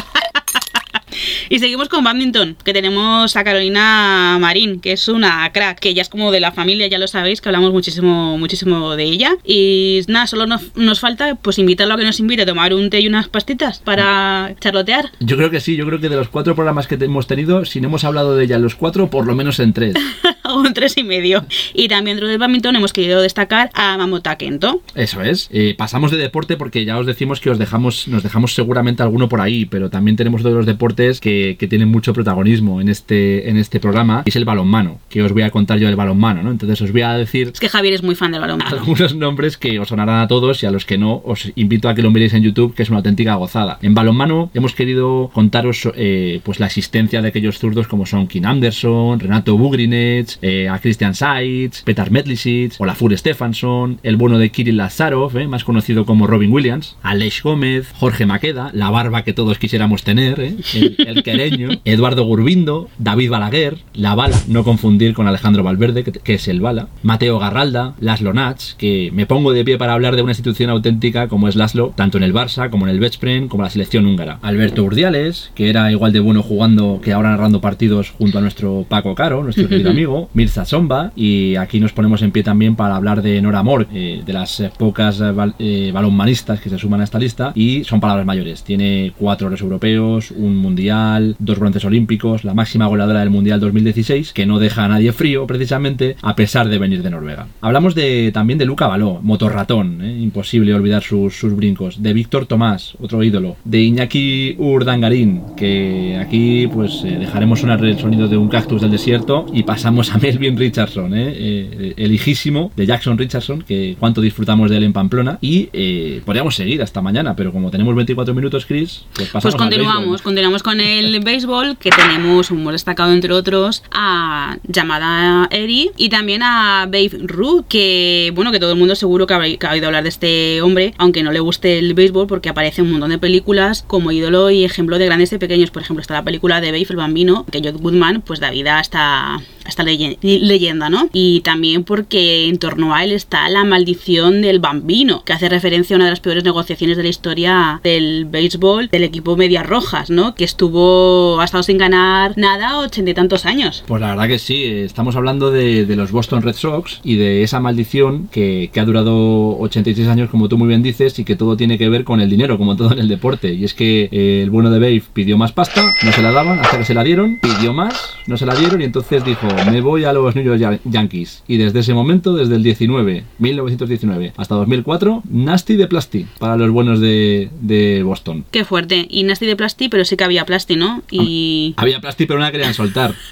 Y 1.49 1.59
seguimos 1.59 1.89
con 1.89 2.05
badminton, 2.05 2.57
que 2.65 2.73
tenemos 2.73 3.37
a 3.37 3.45
Carolina 3.45 4.39
Marín, 4.41 4.81
que 4.81 4.93
es 4.93 5.09
una 5.09 5.51
crack, 5.53 5.79
que 5.81 5.91
ella 5.91 6.03
es 6.03 6.09
como 6.09 6.31
de 6.31 6.41
la 6.41 6.53
familia, 6.53 6.87
ya 6.87 6.99
lo 6.99 7.09
sabéis, 7.09 7.41
que 7.41 7.49
hablamos 7.49 7.73
muchísimo, 7.73 8.39
muchísimo 8.39 8.97
de 8.97 9.05
ella. 9.05 9.37
Y 9.45 10.01
nada, 10.09 10.27
solo 10.27 10.47
nos, 10.47 10.77
nos 10.77 11.01
falta 11.01 11.35
pues 11.37 11.59
invitarlo 11.59 11.95
a 11.95 11.97
que 11.97 12.05
nos 12.05 12.21
invite 12.21 12.43
a 12.43 12.47
tomar 12.47 12.75
un 12.75 12.91
té 12.91 13.01
y 13.01 13.09
unas 13.09 13.29
pastitas 13.29 13.81
para 13.81 14.55
charlotear. 14.61 15.11
Yo 15.21 15.37
creo 15.37 15.51
que 15.51 15.61
sí, 15.61 15.77
yo 15.77 15.87
creo 15.87 16.01
que 16.01 16.09
de 16.09 16.17
los 16.17 16.29
cuatro 16.29 16.55
programas 16.55 16.87
que 16.87 16.95
hemos 16.95 17.27
tenido, 17.27 17.65
si 17.65 17.81
no 17.81 17.89
hemos 17.89 18.05
hablado 18.05 18.37
de 18.37 18.45
ella 18.45 18.57
en 18.57 18.62
los 18.62 18.75
cuatro, 18.75 19.11
por 19.11 19.27
lo 19.27 19.35
menos 19.35 19.61
en 19.61 19.73
tres. 19.73 19.95
un 20.67 20.75
tres 20.75 20.97
y 20.97 21.05
medio. 21.05 21.45
Y 21.75 21.89
también 21.89 22.17
dentro 22.17 22.29
del 22.29 22.39
badminton 22.39 22.77
hemos 22.77 22.93
querido 22.93 23.23
destacar 23.23 23.71
a 23.75 23.97
Mamota 23.97 24.37
Kento. 24.37 24.83
Eso 24.95 25.23
es. 25.23 25.49
Eh, 25.53 25.75
pasamos 25.77 26.11
de 26.11 26.17
deporte 26.17 26.57
porque 26.57 26.85
ya 26.85 26.99
os 26.99 27.07
decimos 27.07 27.41
que 27.41 27.51
os 27.51 27.59
dejamos, 27.59 28.09
nos 28.09 28.23
dejamos 28.23 28.55
seguramente 28.55 29.03
alguno 29.03 29.29
por 29.29 29.41
ahí, 29.41 29.65
pero 29.65 29.91
también 29.91 30.17
tenemos 30.17 30.41
otro 30.41 30.51
de 30.51 30.57
los 30.57 30.67
deportes 30.67 31.21
que, 31.21 31.57
que 31.59 31.69
tienen 31.69 31.89
mucho 31.89 32.12
protagonismo 32.12 32.81
en 32.81 32.89
este, 32.89 33.49
en 33.49 33.57
este 33.57 33.81
programa, 33.81 34.23
y 34.25 34.31
es 34.31 34.37
el 34.37 34.45
balonmano, 34.45 34.99
que 35.09 35.23
os 35.23 35.33
voy 35.33 35.43
a 35.43 35.51
contar 35.51 35.79
yo 35.79 35.87
del 35.87 35.97
balonmano, 35.97 36.43
¿no? 36.43 36.51
Entonces 36.51 36.81
os 36.81 36.93
voy 36.93 37.03
a 37.03 37.12
decir 37.15 37.51
Es 37.53 37.61
que 37.61 37.69
Javier 37.69 37.95
es 37.95 38.03
muy 38.03 38.15
fan 38.15 38.33
del 38.33 38.41
balón. 38.41 38.62
algunos 38.62 39.15
nombres 39.15 39.57
que 39.57 39.79
os 39.79 39.89
sonarán 39.89 40.21
a 40.21 40.29
todos 40.29 40.62
y 40.62 40.67
a 40.67 40.71
los 40.71 40.85
que 40.85 40.99
no 40.99 41.23
os 41.25 41.53
invito 41.57 41.89
a 41.89 41.95
que 41.95 42.03
lo 42.03 42.11
miréis 42.11 42.35
en 42.35 42.43
YouTube 42.43 42.75
que 42.75 42.83
es 42.83 42.89
una 42.89 42.99
auténtica 42.99 43.35
gozada. 43.35 43.79
En 43.83 43.95
balonmano 43.95 44.51
hemos 44.55 44.75
querido 44.75 45.31
contaros 45.33 45.89
eh, 45.95 46.41
pues 46.45 46.61
la 46.61 46.67
existencia 46.67 47.23
de 47.23 47.29
aquellos 47.29 47.59
zurdos 47.59 47.87
como 47.87 48.07
son 48.07 48.27
Kim 48.27 48.45
Anderson, 48.45 49.21
Renato 49.21 49.57
Bugrinets, 49.57 50.39
eh, 50.43 50.50
a 50.69 50.79
Christian 50.79 51.14
Seitz, 51.14 51.82
Petar 51.82 52.11
Metlisic, 52.11 52.75
Olafur 52.79 53.16
Stefansson, 53.16 53.99
el 54.02 54.16
bueno 54.16 54.38
de 54.38 54.50
Kirill 54.50 54.76
Lazarov, 54.76 55.37
eh, 55.37 55.49
más 55.49 55.64
conocido 55.64 56.04
como 56.04 56.26
Robin 56.26 56.52
Williams, 56.52 56.97
Aleix 57.02 57.42
Gómez, 57.42 57.92
Jorge 57.99 58.26
Maqueda, 58.26 58.71
la 58.75 58.90
barba 58.90 59.23
que 59.23 59.33
todos 59.33 59.59
quisiéramos 59.59 60.02
tener, 60.02 60.40
eh, 60.40 60.57
el, 60.75 60.97
el 60.99 61.23
quereño, 61.23 61.71
Eduardo 61.85 62.25
Gurbindo, 62.25 62.88
David 62.99 63.30
Balaguer, 63.30 63.78
La 63.95 64.14
Bala, 64.14 64.38
no 64.49 64.64
confundir 64.64 65.14
con 65.14 65.26
Alejandro 65.26 65.62
Valverde, 65.62 66.04
que, 66.04 66.12
que 66.12 66.35
es 66.35 66.49
el 66.49 66.61
Bala, 66.61 66.88
Mateo 67.02 67.38
Garralda, 67.38 67.95
Laszlo 68.00 68.33
Nats, 68.33 68.75
que 68.78 69.11
me 69.12 69.26
pongo 69.26 69.52
de 69.52 69.64
pie 69.64 69.78
para 69.78 69.95
hablar 69.95 70.16
de 70.16 70.23
una 70.23 70.33
institución 70.33 70.71
auténtica 70.71 71.28
como 71.28 71.49
es 71.49 71.57
Laszlo, 71.57 71.92
tanto 71.97 72.19
en 72.19 72.25
el 72.25 72.35
Barça 72.35 72.71
como 72.71 72.87
en 72.87 72.92
el 72.92 73.00
Veszprém, 73.00 73.49
como 73.49 73.62
la 73.62 73.71
selección 73.71 74.07
húngara. 74.07 74.38
Alberto 74.42 74.83
Urdiales, 74.83 75.50
que 75.54 75.69
era 75.69 75.90
igual 75.92 76.12
de 76.12 76.21
bueno 76.21 76.42
jugando 76.42 77.00
que 77.02 77.12
ahora 77.12 77.30
narrando 77.30 77.61
partidos 77.61 78.11
junto 78.11 78.38
a 78.38 78.40
nuestro 78.40 78.87
Paco 78.88 79.14
Caro, 79.14 79.42
nuestro 79.42 79.69
querido 79.69 79.90
amigo, 79.90 80.30
Mirza 80.35 80.65
Somba, 80.65 81.13
y 81.17 81.57
aquí 81.57 81.81
nos 81.81 81.93
ponemos 81.93 82.23
en 82.23 82.31
pie 82.31 82.43
también 82.43 82.77
para 82.77 82.97
hablar 82.97 83.23
de 83.23 83.41
Nora 83.43 83.63
Mor, 83.63 83.87
eh, 83.93 84.23
de 84.25 84.33
las 84.33 84.63
pocas 84.79 85.21
eh, 85.21 85.33
eh, 85.59 85.91
balonmanistas 85.93 86.61
que 86.61 86.71
se 86.71 86.79
suman 86.79 87.01
a 87.01 87.05
esta 87.05 87.19
lista, 87.19 87.53
y 87.55 87.85
son 87.85 88.01
palabras 88.01 88.27
mayores. 88.27 88.63
Tiene 88.63 89.13
cuatro 89.19 89.49
oros 89.49 89.61
europeos, 89.61 90.31
un 90.31 90.57
mundial, 90.57 91.37
dos 91.39 91.59
bronces 91.59 91.85
olímpicos, 91.85 92.45
la 92.45 92.55
máxima 92.55 92.87
goleadora 92.87 93.21
del 93.21 93.31
mundial 93.31 93.61
2016, 93.61 94.33
que 94.33 94.47
no 94.47 94.59
deja 94.59 94.85
a 94.85 94.89
nadie 94.89 95.13
frío 95.13 95.47
precisamente, 95.47 96.17
a 96.23 96.37
pesar 96.37 96.69
de 96.69 96.79
venir 96.79 97.03
de 97.03 97.11
Noruega. 97.11 97.47
Hablamos 97.61 97.95
de, 97.95 98.31
también 98.33 98.59
de 98.59 98.67
Luca 98.67 98.87
Baló, 98.87 99.21
motorratón, 99.23 100.03
eh, 100.03 100.19
imposible 100.21 100.75
olvidar 100.75 101.03
sus, 101.03 101.37
sus 101.37 101.57
brincos, 101.57 102.03
de 102.03 102.13
Víctor 102.13 102.47
Tomás, 102.47 102.95
otro 103.01 103.23
ídolo, 103.23 103.57
de 103.65 103.81
Iñaki 103.83 104.55
Urdangarín, 104.59 105.43
que 105.57 106.17
aquí 106.21 106.69
pues 106.69 107.03
dejaremos 107.03 107.61
sonar 107.61 107.85
el 107.85 107.99
sonido 107.99 108.29
de 108.29 108.37
un 108.37 108.49
cactus 108.49 108.83
del 108.83 108.91
desierto 108.91 109.47
y 109.53 109.65
pasamos 109.65 110.15
a 110.15 110.20
Melvin 110.21 110.57
Richardson, 110.57 111.15
eh, 111.15 111.35
eh, 111.37 111.95
el 111.97 112.12
hijísimo 112.12 112.73
de 112.77 112.87
Jackson 112.87 113.19
Richardson, 113.19 113.62
que 113.62 113.97
cuánto 113.99 114.21
disfrutamos 114.21 114.71
de 114.71 114.77
él 114.77 114.85
en 114.85 114.93
Pamplona, 114.93 115.39
y 115.41 115.69
eh, 115.73 116.23
podríamos 116.25 116.55
seguir 116.55 116.83
hasta 116.83 117.00
mañana, 117.00 117.35
pero 117.37 117.53
como 117.53 117.71
tenemos 117.71 117.95
24 117.95 118.35
minutos, 118.35 118.67
Chris, 118.67 119.05
pues 119.15 119.29
pasamos 119.29 119.55
Pues 119.55 119.62
continuamos, 119.62 120.23
continuamos 120.23 120.62
con 120.62 120.81
el 120.81 121.21
béisbol, 121.25 121.77
que 121.79 121.91
tenemos 121.91 122.50
un 122.50 122.71
destacado 122.71 123.12
entre 123.12 123.33
otros 123.33 123.83
a 123.91 124.59
llamada 124.65 125.49
Eri 125.50 125.91
y 125.97 126.09
también 126.09 126.43
a 126.43 126.87
Babe 126.87 127.11
Ruth, 127.23 127.65
que 127.69 128.33
bueno, 128.35 128.53
que 128.53 128.61
todo 128.61 128.73
el 128.73 128.79
mundo 128.79 128.95
seguro 128.95 129.27
que 129.27 129.35
ha, 129.35 129.41
que 129.41 129.67
ha 129.67 129.73
oído 129.73 129.87
hablar 129.87 130.05
de 130.05 130.09
este 130.09 130.62
hombre, 130.62 130.95
aunque 130.99 131.23
no 131.23 131.33
le 131.33 131.41
guste 131.41 131.79
el 131.79 131.95
béisbol, 131.95 132.27
porque 132.27 132.49
aparece 132.49 132.81
en 132.81 132.87
un 132.87 132.93
montón 132.93 133.11
de 133.11 133.19
películas 133.19 133.85
como 133.87 134.12
ídolo 134.12 134.50
y 134.50 134.65
ejemplo 134.65 134.99
de 134.99 135.07
grandes 135.07 135.33
y 135.33 135.39
pequeños. 135.39 135.71
Por 135.71 135.83
ejemplo, 135.83 136.00
está 136.00 136.15
la 136.15 136.25
película 136.25 136.61
de 136.61 136.71
Babe 136.73 136.87
el 136.89 136.97
Bambino, 136.97 137.47
que 137.50 137.61
John 137.62 137.79
Goodman 137.79 138.23
pues 138.23 138.41
da 138.41 138.50
vida 138.50 138.79
a 138.93 139.41
esta, 139.71 139.83
leyenda, 139.83 140.91
¿no? 140.91 141.09
Y 141.12 141.41
también 141.41 141.85
porque 141.85 142.49
en 142.49 142.59
torno 142.59 142.95
a 142.95 143.05
él 143.05 143.12
está 143.12 143.49
la 143.49 143.65
maldición 143.65 144.43
del 144.43 144.61
bambino, 144.61 145.23
que 145.25 145.33
hace 145.33 145.49
referencia 145.49 145.95
a 145.95 145.99
una 145.99 146.07
de 146.07 146.12
las 146.12 146.21
peores 146.21 146.45
negociaciones 146.45 146.97
de 146.97 147.03
la 147.03 147.09
historia 147.09 147.81
del 147.83 148.27
béisbol 148.27 148.89
del 148.89 149.05
equipo 149.05 149.37
Medias 149.37 149.67
Rojas, 149.67 150.11
¿no? 150.11 150.35
Que 150.35 150.45
estuvo, 150.45 151.41
ha 151.41 151.47
sin 151.62 151.79
ganar 151.79 152.37
nada 152.37 152.79
ochenta 152.79 153.11
y 153.11 153.15
tantos 153.15 153.45
años. 153.45 153.85
Pues 153.87 154.00
la 154.00 154.11
verdad 154.11 154.29
que 154.29 154.39
sí, 154.39 154.65
eh, 154.65 154.85
estamos 154.85 155.17
hablando 155.17 155.50
de, 155.50 155.85
de 155.85 155.97
los 155.97 156.11
Boston 156.11 156.43
Red 156.43 156.55
Sox 156.55 157.00
y 157.05 157.17
de 157.17 157.43
esa 157.43 157.61
maldición 157.61 158.29
que, 158.29 158.71
que 158.73 158.81
ha 158.81 158.85
durado 158.85 159.59
86 159.59 160.09
años, 160.09 160.31
como 160.31 160.49
tú 160.49 160.59
muy 160.59 160.69
bien 160.69 160.83
dices, 160.83 161.19
y 161.19 161.25
que 161.25 161.37
todo 161.37 161.57
tiene 161.57 161.79
que 161.79 161.89
ver 161.89 162.05
con 162.05 162.21
el 162.21 162.31
dinero, 162.31 162.59
como 162.59 162.77
todo 162.77 162.93
en 162.93 162.99
el 162.99 163.09
deporte. 163.09 163.53
Y 163.53 163.65
es 163.65 163.75
que 163.75 164.09
eh, 164.11 164.41
el 164.43 164.50
bueno 164.50 164.71
de 164.71 164.79
Babe 164.79 165.03
pidió 165.12 165.37
más 165.37 165.53
pasta, 165.53 165.83
no 166.03 166.12
se 166.12 166.23
la 166.23 166.33
daban, 166.33 166.59
hasta 166.59 166.79
que 166.79 166.85
se 166.85 166.95
la 166.95 167.05
dieron, 167.05 167.39
pidió 167.41 167.73
más, 167.73 168.15
no 168.27 168.37
se 168.37 168.47
la 168.47 168.55
dieron, 168.55 168.81
y 168.81 168.85
entonces 168.85 169.25
dijo, 169.25 169.47
me 169.64 169.81
voy 169.81 170.05
a 170.05 170.12
los 170.12 170.35
New 170.35 170.45
York 170.45 170.59
Ya- 170.59 170.79
Yankees. 170.85 171.43
Y 171.49 171.57
desde 171.57 171.81
ese 171.81 171.95
momento, 171.95 172.35
desde 172.35 172.57
el 172.57 172.62
19, 172.62 173.25
1919, 173.38 174.33
hasta 174.37 174.55
2004, 174.55 175.23
Nasty 175.31 175.76
de 175.76 175.87
Plasti, 175.87 176.26
para 176.38 176.57
los 176.57 176.71
buenos 176.71 177.00
de, 177.00 177.50
de 177.61 178.02
Boston. 178.02 178.45
Qué 178.50 178.64
fuerte. 178.64 179.07
Y 179.09 179.23
Nasty 179.25 179.47
de 179.47 179.57
Plasti, 179.57 179.88
pero 179.88 180.05
sí 180.05 180.17
que 180.17 180.25
había 180.25 180.45
Plasti, 180.45 180.76
¿no? 180.76 181.02
Y... 181.11 181.75
Había 181.76 182.00
plasti, 182.00 182.26
pero 182.26 182.38
no 182.38 182.45
la 182.45 182.52
querían 182.52 182.75
soltar. 182.75 183.14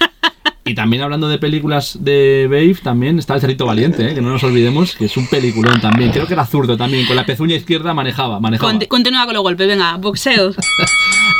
Y 0.65 0.75
también 0.75 1.01
hablando 1.01 1.27
de 1.29 1.39
películas 1.39 1.97
de 2.01 2.45
Babe, 2.47 2.75
también 2.83 3.17
está 3.17 3.33
El 3.33 3.41
Cerrito 3.41 3.65
Valiente, 3.65 4.11
¿eh? 4.11 4.13
que 4.13 4.21
no 4.21 4.29
nos 4.29 4.43
olvidemos, 4.43 4.93
que 4.95 5.05
es 5.05 5.17
un 5.17 5.25
peliculón 5.27 5.81
también. 5.81 6.11
Creo 6.11 6.27
que 6.27 6.33
era 6.33 6.45
zurdo 6.45 6.77
también, 6.77 7.07
con 7.07 7.15
la 7.15 7.25
pezuña 7.25 7.55
izquierda 7.55 7.91
manejaba. 7.95 8.39
manejaba. 8.39 8.71
Conti- 8.73 8.85
continúa 8.87 9.25
con 9.25 9.33
los 9.33 9.41
golpes, 9.41 9.67
venga, 9.67 9.97
boxeo. 9.97 10.51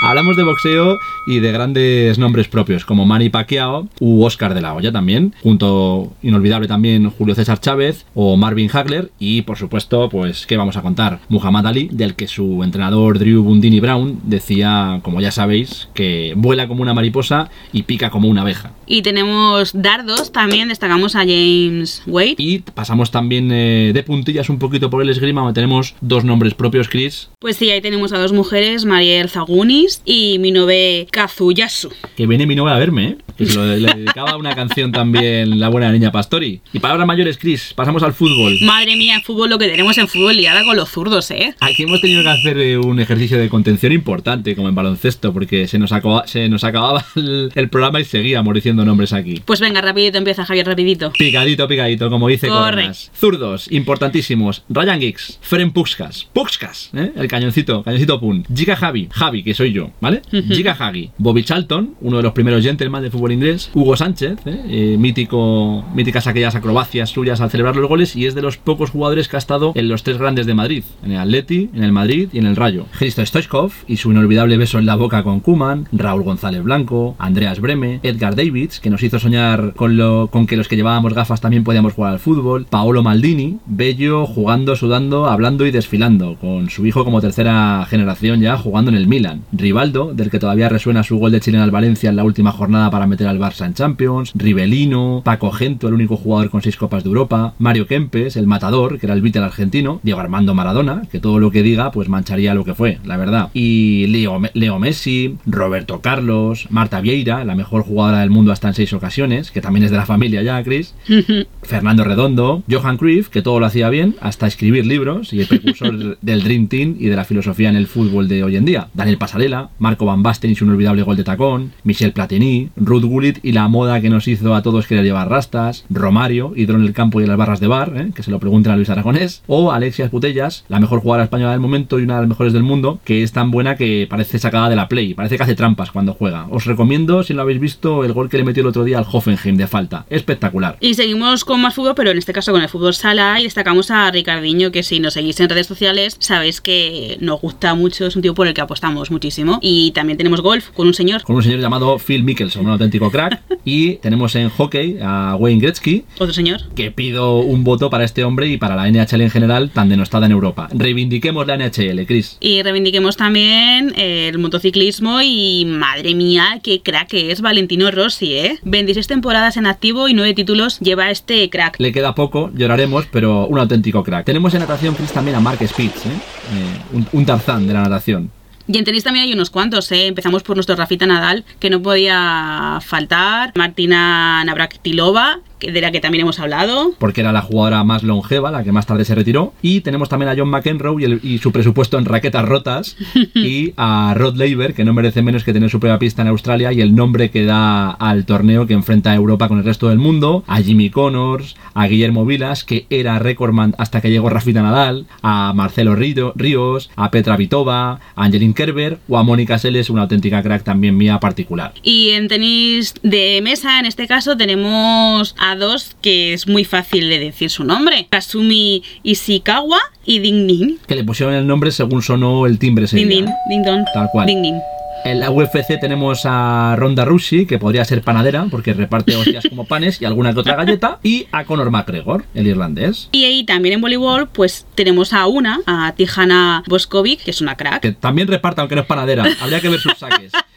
Hablamos 0.09 0.35
de 0.35 0.41
boxeo 0.41 0.97
y 1.27 1.39
de 1.39 1.51
grandes 1.51 2.17
nombres 2.17 2.47
propios, 2.47 2.83
como 2.83 3.05
Manny 3.05 3.29
Pacquiao 3.29 3.87
u 3.99 4.23
Oscar 4.23 4.55
de 4.55 4.61
la 4.61 4.73
Hoya 4.73 4.91
también, 4.91 5.35
junto, 5.43 6.13
inolvidable 6.23 6.67
también, 6.67 7.11
Julio 7.11 7.35
César 7.35 7.59
Chávez 7.59 8.07
o 8.15 8.35
Marvin 8.35 8.71
Hagler, 8.73 9.11
y 9.19 9.43
por 9.43 9.59
supuesto, 9.59 10.09
pues, 10.09 10.47
¿qué 10.47 10.57
vamos 10.57 10.77
a 10.77 10.81
contar? 10.81 11.19
Muhammad 11.29 11.67
Ali, 11.67 11.89
del 11.91 12.15
que 12.15 12.27
su 12.27 12.63
entrenador 12.63 13.19
Drew 13.19 13.43
Bundini 13.43 13.79
Brown 13.79 14.19
decía, 14.23 14.99
como 15.03 15.21
ya 15.21 15.29
sabéis, 15.29 15.89
que 15.93 16.33
vuela 16.35 16.67
como 16.67 16.81
una 16.81 16.95
mariposa 16.95 17.51
y 17.71 17.83
pica 17.83 18.09
como 18.09 18.29
una 18.29 18.41
abeja. 18.41 18.71
Y 18.87 19.03
tenemos 19.03 19.79
dardos, 19.79 20.31
también 20.31 20.69
destacamos 20.69 21.15
a 21.15 21.19
James 21.19 22.01
Wade. 22.07 22.33
Y 22.39 22.59
pasamos 22.59 23.11
también 23.11 23.51
eh, 23.51 23.91
de 23.93 24.01
puntillas 24.01 24.49
un 24.49 24.57
poquito 24.57 24.89
por 24.89 25.03
el 25.03 25.09
esgrima, 25.11 25.41
donde 25.41 25.53
tenemos 25.53 25.93
dos 26.01 26.25
nombres 26.25 26.55
propios, 26.55 26.89
Chris, 26.89 27.29
Pues 27.37 27.57
sí, 27.57 27.69
ahí 27.69 27.81
tenemos 27.81 28.11
a 28.11 28.17
dos 28.17 28.33
mujeres, 28.33 28.85
Mariel 28.85 29.29
Zagunis 29.29 29.98
y 30.05 30.37
Minobe 30.39 31.07
Kazuyasu. 31.11 31.91
que 32.15 32.27
viene 32.27 32.45
mi 32.45 32.55
novia 32.55 32.75
a 32.75 32.79
verme, 32.79 33.05
¿eh? 33.07 33.17
que 33.37 33.45
se 33.45 33.55
lo, 33.55 33.65
le 33.65 33.93
dedicaba 33.93 34.35
una 34.37 34.55
canción 34.55 34.91
también 34.91 35.59
la 35.59 35.69
buena 35.69 35.91
niña 35.91 36.11
Pastori. 36.11 36.61
Y 36.73 36.79
palabras 36.79 37.05
mayores, 37.07 37.37
Chris, 37.37 37.73
pasamos 37.75 38.03
al 38.03 38.13
fútbol. 38.13 38.57
Madre 38.61 38.95
mía, 38.95 39.15
en 39.15 39.21
fútbol 39.21 39.49
lo 39.49 39.57
que 39.57 39.67
tenemos 39.67 39.97
en 39.97 40.07
fútbol 40.07 40.35
ahora 40.45 40.63
con 40.63 40.75
los 40.75 40.89
zurdos, 40.89 41.29
¿eh? 41.31 41.53
Aquí 41.59 41.83
hemos 41.83 42.01
tenido 42.01 42.21
que 42.23 42.29
hacer 42.29 42.57
eh, 42.57 42.77
un 42.77 42.99
ejercicio 42.99 43.37
de 43.37 43.49
contención 43.49 43.91
importante, 43.91 44.55
como 44.55 44.69
en 44.69 44.75
baloncesto, 44.75 45.31
porque 45.33 45.67
se 45.67 45.77
nos, 45.79 45.91
acaba- 45.91 46.27
se 46.27 46.49
nos 46.49 46.63
acababa 46.63 47.05
el, 47.15 47.51
el 47.55 47.69
programa 47.69 47.99
y 47.99 48.05
seguíamos 48.05 48.53
diciendo 48.53 48.83
nombres 48.85 49.13
aquí. 49.13 49.41
Pues 49.45 49.59
venga, 49.59 49.81
rapidito 49.81 50.17
empieza 50.17 50.45
Javier, 50.45 50.65
rapidito. 50.67 51.11
Picadito, 51.17 51.67
picadito, 51.67 52.09
como 52.09 52.27
dice 52.27 52.47
Corre. 52.47 52.71
Coronas. 52.75 53.11
Zurdos, 53.15 53.71
importantísimos. 53.71 54.63
Ryan 54.69 54.99
Giggs, 54.99 55.39
Feren 55.41 55.71
Puxkas, 55.71 56.27
Puxkas, 56.33 56.89
¿eh? 56.93 57.11
el 57.15 57.27
cañoncito, 57.27 57.83
cañoncito 57.83 58.19
Pun. 58.19 58.45
Giga 58.55 58.75
Javi, 58.75 59.07
Javi, 59.11 59.43
que 59.43 59.53
soy 59.53 59.71
yo, 59.73 59.88
¿vale? 60.01 60.21
Giga 60.31 60.75
Hagi, 60.77 61.11
Bobby 61.17 61.43
Charlton, 61.43 61.95
uno 62.01 62.17
de 62.17 62.23
los 62.23 62.33
primeros 62.33 62.63
gentlemen 62.63 63.03
de 63.03 63.11
fútbol 63.11 63.31
inglés. 63.31 63.69
Hugo 63.73 63.95
Sánchez, 63.95 64.39
¿eh? 64.45 64.61
Eh, 64.67 64.97
mítico, 64.97 65.83
míticas 65.93 66.27
aquellas 66.27 66.55
acrobacias 66.55 67.09
suyas 67.09 67.41
al 67.41 67.49
celebrar 67.49 67.75
los 67.75 67.87
goles 67.87 68.15
y 68.15 68.25
es 68.25 68.35
de 68.35 68.41
los 68.41 68.57
pocos 68.57 68.89
jugadores 68.89 69.27
que 69.27 69.37
ha 69.37 69.39
estado 69.39 69.71
en 69.75 69.87
los 69.87 70.03
tres 70.03 70.17
grandes 70.17 70.45
de 70.45 70.53
Madrid, 70.53 70.83
en 71.03 71.11
el 71.11 71.19
Atleti, 71.19 71.69
en 71.73 71.83
el 71.83 71.91
Madrid 71.91 72.29
y 72.33 72.39
en 72.39 72.45
el 72.45 72.55
Rayo. 72.55 72.85
Cristo 72.97 73.25
Stoichkov 73.25 73.71
y 73.87 73.97
su 73.97 74.11
inolvidable 74.11 74.57
beso 74.57 74.79
en 74.79 74.85
la 74.85 74.95
boca 74.95 75.23
con 75.23 75.39
Kuman, 75.39 75.87
Raúl 75.91 76.23
González 76.23 76.63
Blanco, 76.63 77.15
Andreas 77.19 77.59
Breme, 77.59 77.99
Edgar 78.03 78.35
Davids, 78.35 78.79
que 78.79 78.89
nos 78.89 79.03
hizo 79.03 79.19
soñar 79.19 79.73
con, 79.75 79.97
lo, 79.97 80.27
con 80.31 80.47
que 80.47 80.57
los 80.57 80.67
que 80.67 80.75
llevábamos 80.75 81.13
gafas 81.13 81.41
también 81.41 81.63
podíamos 81.63 81.93
jugar 81.93 82.13
al 82.13 82.19
fútbol, 82.19 82.65
Paolo 82.69 83.03
Maldini, 83.03 83.57
bello, 83.65 84.25
jugando, 84.25 84.75
sudando, 84.75 85.27
hablando 85.27 85.65
y 85.65 85.71
desfilando, 85.71 86.35
con 86.35 86.69
su 86.69 86.85
hijo 86.85 87.05
como 87.05 87.21
tercera 87.21 87.85
generación 87.89 88.41
ya 88.41 88.57
jugando 88.57 88.91
en 88.91 88.97
el 88.97 89.07
Milan, 89.07 89.41
Rivaldo, 89.69 90.15
del 90.15 90.31
que 90.31 90.39
todavía 90.39 90.67
resuena 90.67 91.03
su 91.03 91.19
gol 91.19 91.31
de 91.31 91.41
Chile 91.41 91.59
al 91.59 91.69
Valencia 91.69 92.09
en 92.09 92.15
la 92.15 92.23
última 92.23 92.51
jornada 92.51 92.89
para 92.89 93.05
meter 93.05 93.27
al 93.27 93.37
Barça 93.37 93.67
en 93.67 93.75
Champions, 93.75 94.31
Rivelino, 94.33 95.21
Paco 95.23 95.51
Gento, 95.51 95.87
el 95.87 95.93
único 95.93 96.17
jugador 96.17 96.49
con 96.49 96.63
seis 96.63 96.75
copas 96.75 97.03
de 97.03 97.09
Europa, 97.09 97.53
Mario 97.59 97.85
Kempes, 97.85 98.35
el 98.35 98.47
matador, 98.47 98.97
que 98.97 99.05
era 99.05 99.13
el 99.13 99.21
Beatle 99.21 99.43
argentino, 99.43 99.99
Diego 100.01 100.21
Armando 100.21 100.55
Maradona, 100.55 101.03
que 101.11 101.19
todo 101.19 101.37
lo 101.39 101.51
que 101.51 101.61
diga 101.61 101.91
pues 101.91 102.09
mancharía 102.09 102.55
lo 102.55 102.65
que 102.65 102.73
fue, 102.73 102.97
la 103.05 103.17
verdad, 103.17 103.49
y 103.53 104.07
Leo, 104.07 104.41
Leo 104.55 104.79
Messi, 104.79 105.35
Roberto 105.45 106.01
Carlos, 106.01 106.65
Marta 106.71 106.99
Vieira, 106.99 107.45
la 107.45 107.53
mejor 107.53 107.83
jugadora 107.83 108.21
del 108.21 108.31
mundo 108.31 108.51
hasta 108.51 108.69
en 108.69 108.73
seis 108.73 108.91
ocasiones, 108.93 109.51
que 109.51 109.61
también 109.61 109.83
es 109.83 109.91
de 109.91 109.97
la 109.97 110.07
familia 110.07 110.41
ya, 110.41 110.63
Chris, 110.63 110.95
Fernando 111.61 112.03
Redondo, 112.03 112.63
Johan 112.67 112.97
Cruyff, 112.97 113.29
que 113.29 113.43
todo 113.43 113.59
lo 113.59 113.67
hacía 113.67 113.89
bien, 113.89 114.15
hasta 114.19 114.47
escribir 114.47 114.87
libros 114.87 115.31
y 115.31 115.41
el 115.41 115.47
precursor 115.47 116.17
del 116.21 116.43
Dream 116.43 116.67
Team 116.69 116.95
y 116.97 117.05
de 117.05 117.15
la 117.15 117.23
filosofía 117.23 117.69
en 117.69 117.75
el 117.75 117.85
fútbol 117.85 118.27
de 118.27 118.43
hoy 118.43 118.55
en 118.55 118.65
día. 118.65 118.87
Daniel 118.95 119.19
Pasarela, 119.19 119.58
Marco 119.79 120.05
Van 120.05 120.23
Basten 120.23 120.51
y 120.51 120.55
su 120.55 120.65
inolvidable 120.65 121.03
gol 121.03 121.17
de 121.17 121.23
tacón, 121.23 121.71
Michel 121.83 122.13
Platini, 122.13 122.69
Ruth 122.75 123.03
Gullit 123.03 123.39
y 123.43 123.51
la 123.51 123.67
moda 123.67 124.01
que 124.01 124.09
nos 124.09 124.27
hizo 124.27 124.55
a 124.55 124.61
todos 124.61 124.87
querer 124.87 125.03
llevar 125.03 125.29
rastas, 125.29 125.85
Romario, 125.89 126.53
ídolo 126.55 126.79
en 126.79 126.85
el 126.85 126.93
campo 126.93 127.19
y 127.19 127.23
en 127.23 127.29
las 127.29 127.37
barras 127.37 127.59
de 127.59 127.67
bar, 127.67 127.93
¿eh? 127.95 128.11
que 128.13 128.23
se 128.23 128.31
lo 128.31 128.39
pregunten 128.39 128.71
a 128.71 128.75
Luis 128.75 128.89
Aragonés, 128.89 129.43
o 129.47 129.71
Alexia 129.71 130.09
Putellas, 130.09 130.65
la 130.67 130.79
mejor 130.79 131.01
jugadora 131.01 131.25
española 131.25 131.51
del 131.51 131.59
momento 131.59 131.99
y 131.99 132.03
una 132.03 132.15
de 132.15 132.21
las 132.21 132.29
mejores 132.29 132.53
del 132.53 132.63
mundo, 132.63 132.99
que 133.03 133.23
es 133.23 133.31
tan 133.31 133.51
buena 133.51 133.75
que 133.75 134.07
parece 134.09 134.39
sacada 134.39 134.69
de 134.69 134.75
la 134.75 134.87
Play, 134.87 135.13
parece 135.13 135.37
que 135.37 135.43
hace 135.43 135.55
trampas 135.55 135.91
cuando 135.91 136.13
juega. 136.13 136.47
Os 136.49 136.65
recomiendo, 136.65 137.23
si 137.23 137.33
no 137.33 137.41
habéis 137.41 137.59
visto, 137.59 138.03
el 138.03 138.13
gol 138.13 138.29
que 138.29 138.37
le 138.37 138.43
metió 138.43 138.61
el 138.61 138.67
otro 138.67 138.83
día 138.83 138.97
al 138.97 139.05
Hoffenheim 139.11 139.57
de 139.57 139.67
falta. 139.67 140.05
Espectacular. 140.09 140.77
Y 140.79 140.93
seguimos 140.93 141.45
con 141.45 141.61
más 141.61 141.75
fútbol, 141.75 141.93
pero 141.95 142.11
en 142.11 142.17
este 142.17 142.33
caso 142.33 142.51
con 142.51 142.61
el 142.61 142.69
fútbol 142.69 142.93
sala 142.93 143.39
y 143.39 143.43
destacamos 143.43 143.91
a 143.91 144.09
Ricardiño, 144.11 144.71
que 144.71 144.83
si 144.83 144.99
nos 144.99 145.13
seguís 145.13 145.39
en 145.39 145.49
redes 145.49 145.67
sociales 145.67 146.17
sabéis 146.19 146.61
que 146.61 147.17
nos 147.21 147.41
gusta 147.41 147.73
mucho, 147.75 148.05
es 148.05 148.15
un 148.15 148.21
tío 148.21 148.33
por 148.33 148.47
el 148.47 148.53
que 148.53 148.61
apostamos 148.61 149.11
muchísimo. 149.11 149.48
Y 149.61 149.91
también 149.91 150.17
tenemos 150.17 150.41
golf 150.41 150.69
con 150.69 150.87
un 150.87 150.93
señor, 150.93 151.23
con 151.23 151.35
un 151.35 151.43
señor 151.43 151.59
llamado 151.59 151.97
Phil 151.97 152.23
Mickelson, 152.23 152.65
un 152.65 152.71
auténtico 152.71 153.09
crack. 153.09 153.41
Y 153.65 153.95
tenemos 153.95 154.35
en 154.35 154.49
hockey 154.49 154.97
a 155.01 155.35
Wayne 155.39 155.61
Gretzky, 155.61 156.05
otro 156.19 156.33
señor. 156.33 156.61
que 156.75 156.91
pido 156.91 157.39
un 157.39 157.63
voto 157.63 157.89
para 157.89 158.03
este 158.03 158.23
hombre 158.23 158.47
y 158.47 158.57
para 158.57 158.75
la 158.75 158.89
NHL 158.89 159.21
en 159.21 159.29
general, 159.29 159.69
tan 159.71 159.89
denostada 159.89 160.25
en 160.25 160.31
Europa. 160.31 160.69
Reivindiquemos 160.73 161.45
la 161.47 161.57
NHL, 161.57 162.05
Chris. 162.05 162.37
Y 162.39 162.61
reivindiquemos 162.63 163.17
también 163.17 163.93
el 163.97 164.37
motociclismo 164.37 165.21
y 165.21 165.65
madre 165.65 166.15
mía, 166.15 166.59
qué 166.63 166.81
crack 166.81 167.09
que 167.09 167.31
es 167.31 167.41
Valentino 167.41 167.89
Rossi, 167.91 168.33
¿eh? 168.35 168.59
26 168.63 169.07
temporadas 169.07 169.57
en 169.57 169.65
activo 169.65 170.07
y 170.07 170.13
9 170.13 170.33
títulos 170.33 170.79
lleva 170.79 171.09
este 171.09 171.49
crack. 171.49 171.75
Le 171.79 171.91
queda 171.91 172.13
poco, 172.15 172.51
lloraremos, 172.55 173.05
pero 173.11 173.47
un 173.47 173.57
auténtico 173.59 174.03
crack. 174.03 174.25
Tenemos 174.25 174.53
en 174.53 174.59
natación, 174.61 174.95
Chris, 174.95 175.11
también 175.11 175.35
a 175.35 175.39
Mark 175.39 175.59
Spitz, 175.67 176.05
¿eh? 176.05 176.09
Eh, 176.09 176.79
un, 176.93 177.07
un 177.11 177.25
tarzán 177.25 177.67
de 177.67 177.73
la 177.73 177.81
natación. 177.83 178.31
Y 178.71 178.77
en 178.77 178.85
tenis 178.85 179.03
también 179.03 179.25
hay 179.25 179.33
unos 179.33 179.49
cuantos, 179.49 179.91
¿eh? 179.91 180.05
Empezamos 180.05 180.43
por 180.43 180.55
nuestro 180.55 180.75
Rafita 180.75 181.07
Nadal, 181.07 181.43
que 181.59 181.71
no 181.71 181.81
podía 181.81 182.77
faltar. 182.85 183.51
Martina 183.55 184.43
Navratilova, 184.45 185.39
de 185.59 185.81
la 185.81 185.91
que 185.91 185.99
también 185.99 186.23
hemos 186.23 186.39
hablado. 186.39 186.93
porque 186.99 187.21
era 187.21 187.31
la 187.31 187.41
jugadora 187.41 187.83
más 187.83 188.03
longeva, 188.03 188.51
la 188.51 188.63
que 188.63 188.71
más 188.71 188.85
tarde 188.85 189.05
se 189.05 189.15
retiró. 189.15 189.53
Y 189.61 189.81
tenemos 189.81 190.09
también 190.09 190.29
a 190.29 190.35
John 190.37 190.49
McEnroe 190.49 191.01
y, 191.01 191.05
el- 191.05 191.19
y 191.23 191.37
su 191.39 191.51
presupuesto 191.51 191.97
en 191.97 192.05
raquetas 192.05 192.45
rotas. 192.45 192.95
y 193.35 193.73
a 193.77 194.13
Rod 194.15 194.35
Laver, 194.35 194.73
que 194.73 194.83
no 194.85 194.93
merece 194.93 195.21
menos 195.21 195.43
que 195.43 195.53
tener 195.53 195.69
su 195.69 195.79
propia 195.79 195.99
pista 195.99 196.21
en 196.21 196.27
Australia 196.29 196.71
y 196.73 196.81
el 196.81 196.95
nombre 196.95 197.29
que 197.31 197.45
da 197.45 197.91
al 197.91 198.25
torneo 198.25 198.67
que 198.67 198.73
enfrenta 198.73 199.11
a 199.11 199.15
Europa 199.15 199.47
con 199.47 199.57
el 199.59 199.63
resto 199.65 199.89
del 199.89 199.97
mundo. 199.99 200.43
A 200.47 200.61
Jimmy 200.61 200.89
Connors, 200.89 201.55
a 201.73 201.87
Guillermo 201.87 202.25
Vilas, 202.25 202.63
que 202.63 202.85
era 202.89 203.19
recordman 203.19 203.75
hasta 203.77 204.01
que 204.01 204.09
llegó 204.09 204.29
Rafita 204.29 204.61
Nadal. 204.61 205.05
A 205.21 205.53
Marcelo 205.53 205.95
Río- 205.95 206.33
Ríos, 206.35 206.89
a 206.95 207.11
Petra 207.11 207.37
Vitova, 207.37 207.99
a 208.15 208.23
Angelin 208.23 208.53
Kerber 208.53 208.99
o 209.07 209.17
a 209.17 209.23
Mónica 209.23 209.57
Seles, 209.57 209.89
una 209.89 210.03
auténtica 210.03 210.41
crack 210.43 210.63
también 210.63 210.97
mía 210.97 211.19
particular. 211.19 211.73
Y 211.83 212.09
en 212.11 212.27
tenis 212.27 212.93
de 213.03 213.39
mesa, 213.43 213.79
en 213.79 213.85
este 213.85 214.07
caso, 214.07 214.35
tenemos 214.37 215.35
a 215.49 215.55
dos 215.55 215.95
que 216.01 216.33
es 216.33 216.47
muy 216.47 216.63
fácil 216.63 217.09
de 217.09 217.19
decir 217.19 217.49
su 217.49 217.63
nombre. 217.63 218.07
Kasumi 218.09 218.83
Ishikawa 219.03 219.79
y 220.05 220.19
Ding 220.19 220.47
Ding. 220.47 220.77
Que 220.87 220.95
le 220.95 221.03
pusieron 221.03 221.33
el 221.35 221.47
nombre 221.47 221.71
según 221.71 222.01
sonó 222.01 222.45
el 222.45 222.59
timbre. 222.59 222.85
ese 222.85 222.95
Ding 222.97 223.07
día. 223.09 223.17
Ding, 223.25 223.33
Ding 223.49 223.63
Dong. 223.63 223.85
Tal 223.93 224.09
cual. 224.11 224.27
Ding 224.27 224.41
Ding. 224.41 224.59
En 225.05 225.21
la 225.21 225.31
UFC 225.31 225.79
tenemos 225.79 226.23
a 226.25 226.75
Ronda 226.77 227.05
Rousey, 227.05 227.45
que 227.45 227.57
podría 227.57 227.85
ser 227.85 228.01
panadera, 228.01 228.47
porque 228.51 228.73
reparte 228.73 229.15
hostias 229.15 229.45
como 229.47 229.63
panes 229.65 230.01
y 230.01 230.05
alguna 230.05 230.33
que 230.33 230.41
otra 230.41 230.57
galleta, 230.57 230.99
y 231.03 231.25
a 231.31 231.45
Conor 231.45 231.71
McGregor, 231.71 232.25
el 232.35 232.47
irlandés, 232.47 233.07
Y 233.13 233.23
ahí 233.23 233.45
también 233.45 233.75
en 233.75 233.81
voleibol, 233.81 234.27
pues 234.27 234.65
tenemos 234.75 235.13
a 235.13 235.25
una, 235.27 235.61
a 235.65 235.93
Tijana 235.95 236.63
Boskovic, 236.67 237.23
que 237.23 237.31
es 237.31 237.39
una 237.39 237.55
crack. 237.55 237.81
que 237.81 237.93
también 237.93 238.27
reparte, 238.27 238.59
aunque 238.59 238.75
no 238.75 238.81
es 238.81 238.87
panadera. 238.87 239.25
Habría 239.39 239.61
que 239.61 239.69
ver 239.69 239.79
sus 239.79 239.93
saques. 239.97 240.33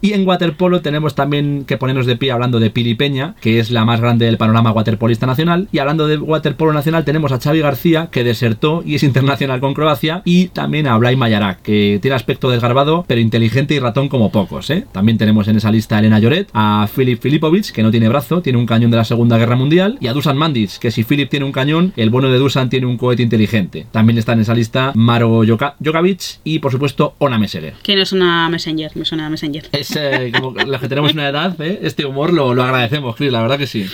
Y 0.00 0.12
en 0.12 0.26
waterpolo 0.26 0.80
tenemos 0.80 1.14
también 1.14 1.64
que 1.66 1.76
ponernos 1.76 2.06
de 2.06 2.16
pie 2.16 2.30
hablando 2.32 2.60
de 2.60 2.70
Pili 2.70 2.94
Peña, 2.94 3.34
que 3.40 3.58
es 3.58 3.70
la 3.70 3.84
más 3.84 4.00
grande 4.00 4.26
del 4.26 4.36
panorama 4.38 4.70
waterpolista 4.72 5.26
nacional. 5.26 5.68
Y 5.72 5.78
hablando 5.78 6.06
de 6.06 6.18
waterpolo 6.18 6.72
nacional 6.72 7.04
tenemos 7.04 7.32
a 7.32 7.40
Xavi 7.40 7.60
García, 7.60 8.08
que 8.12 8.24
desertó 8.24 8.82
y 8.86 8.94
es 8.94 9.02
internacional 9.02 9.60
con 9.60 9.74
Croacia. 9.74 10.22
Y 10.24 10.48
también 10.48 10.86
a 10.86 10.96
Blay 10.98 11.16
Mayarak, 11.16 11.62
que 11.62 11.98
tiene 12.00 12.14
aspecto 12.14 12.50
desgarbado, 12.50 13.04
pero 13.08 13.20
inteligente 13.20 13.74
y 13.74 13.78
ratón 13.80 14.08
como 14.08 14.30
pocos. 14.30 14.70
¿eh? 14.70 14.86
También 14.92 15.18
tenemos 15.18 15.48
en 15.48 15.56
esa 15.56 15.70
lista 15.70 15.96
a 15.96 15.98
Elena 16.00 16.18
Lloret, 16.18 16.48
a 16.52 16.88
Filip 16.92 17.20
Filipovic, 17.20 17.72
que 17.72 17.82
no 17.82 17.90
tiene 17.90 18.08
brazo, 18.08 18.40
tiene 18.42 18.58
un 18.58 18.66
cañón 18.66 18.90
de 18.90 18.96
la 18.98 19.04
Segunda 19.04 19.36
Guerra 19.38 19.56
Mundial. 19.56 19.98
Y 20.00 20.06
a 20.06 20.12
Dusan 20.12 20.36
Mandic, 20.36 20.78
que 20.78 20.90
si 20.90 21.02
Filip 21.04 21.28
tiene 21.30 21.44
un 21.46 21.52
cañón, 21.52 21.92
el 21.96 22.10
bueno 22.10 22.30
de 22.30 22.38
Dusan 22.38 22.68
tiene 22.70 22.86
un 22.86 22.96
cohete 22.98 23.22
inteligente. 23.22 23.86
También 23.90 24.18
están 24.18 24.38
en 24.38 24.42
esa 24.42 24.54
lista 24.54 24.92
Maro 24.94 25.42
Joka- 25.44 25.74
Jokovic 25.84 26.38
y 26.44 26.58
por 26.60 26.70
supuesto 26.72 27.14
Ona 27.18 27.38
Meseguer. 27.38 27.74
Que 27.82 27.96
no 27.96 28.02
es 28.02 28.12
una 28.12 28.48
Messenger, 28.48 28.92
me 28.96 29.04
suena 29.04 29.26
a 29.26 29.30
Messenger. 29.30 29.68
Es 29.72 29.87
eh, 29.96 30.32
como 30.38 30.52
los 30.52 30.80
que 30.80 30.88
tenemos 30.88 31.12
una 31.12 31.28
edad, 31.28 31.60
¿eh? 31.60 31.80
este 31.82 32.04
humor 32.06 32.32
lo, 32.32 32.54
lo 32.54 32.62
agradecemos, 32.62 33.16
Chris, 33.16 33.32
la 33.32 33.42
verdad 33.42 33.58
que 33.58 33.66
sí. 33.66 33.86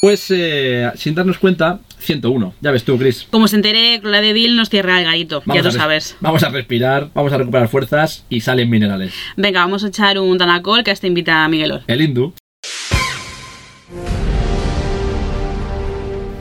Pues 0.00 0.26
eh, 0.30 0.88
sin 0.94 1.14
darnos 1.16 1.38
cuenta, 1.38 1.80
101. 1.98 2.54
Ya 2.60 2.70
ves 2.70 2.84
tú, 2.84 2.96
Chris. 2.98 3.26
Como 3.30 3.48
se 3.48 3.56
entere, 3.56 4.00
la 4.04 4.20
de 4.20 4.32
Bill 4.32 4.54
nos 4.54 4.70
cierra 4.70 4.98
el 5.00 5.04
garito, 5.04 5.42
ya 5.46 5.54
a 5.54 5.56
tú 5.58 5.64
res- 5.64 5.74
sabes. 5.74 6.16
Vamos 6.20 6.44
a 6.44 6.50
respirar, 6.50 7.08
vamos 7.14 7.32
a 7.32 7.38
recuperar 7.38 7.68
fuerzas 7.68 8.24
y 8.30 8.40
salen 8.40 8.70
minerales. 8.70 9.12
Venga, 9.36 9.60
vamos 9.60 9.82
a 9.84 9.88
echar 9.88 10.18
un 10.20 10.38
Danacol 10.38 10.84
que 10.84 10.92
hasta 10.92 11.08
invita 11.08 11.44
a 11.44 11.48
Miguelor. 11.48 11.82
El 11.88 12.00
hindú. 12.02 12.32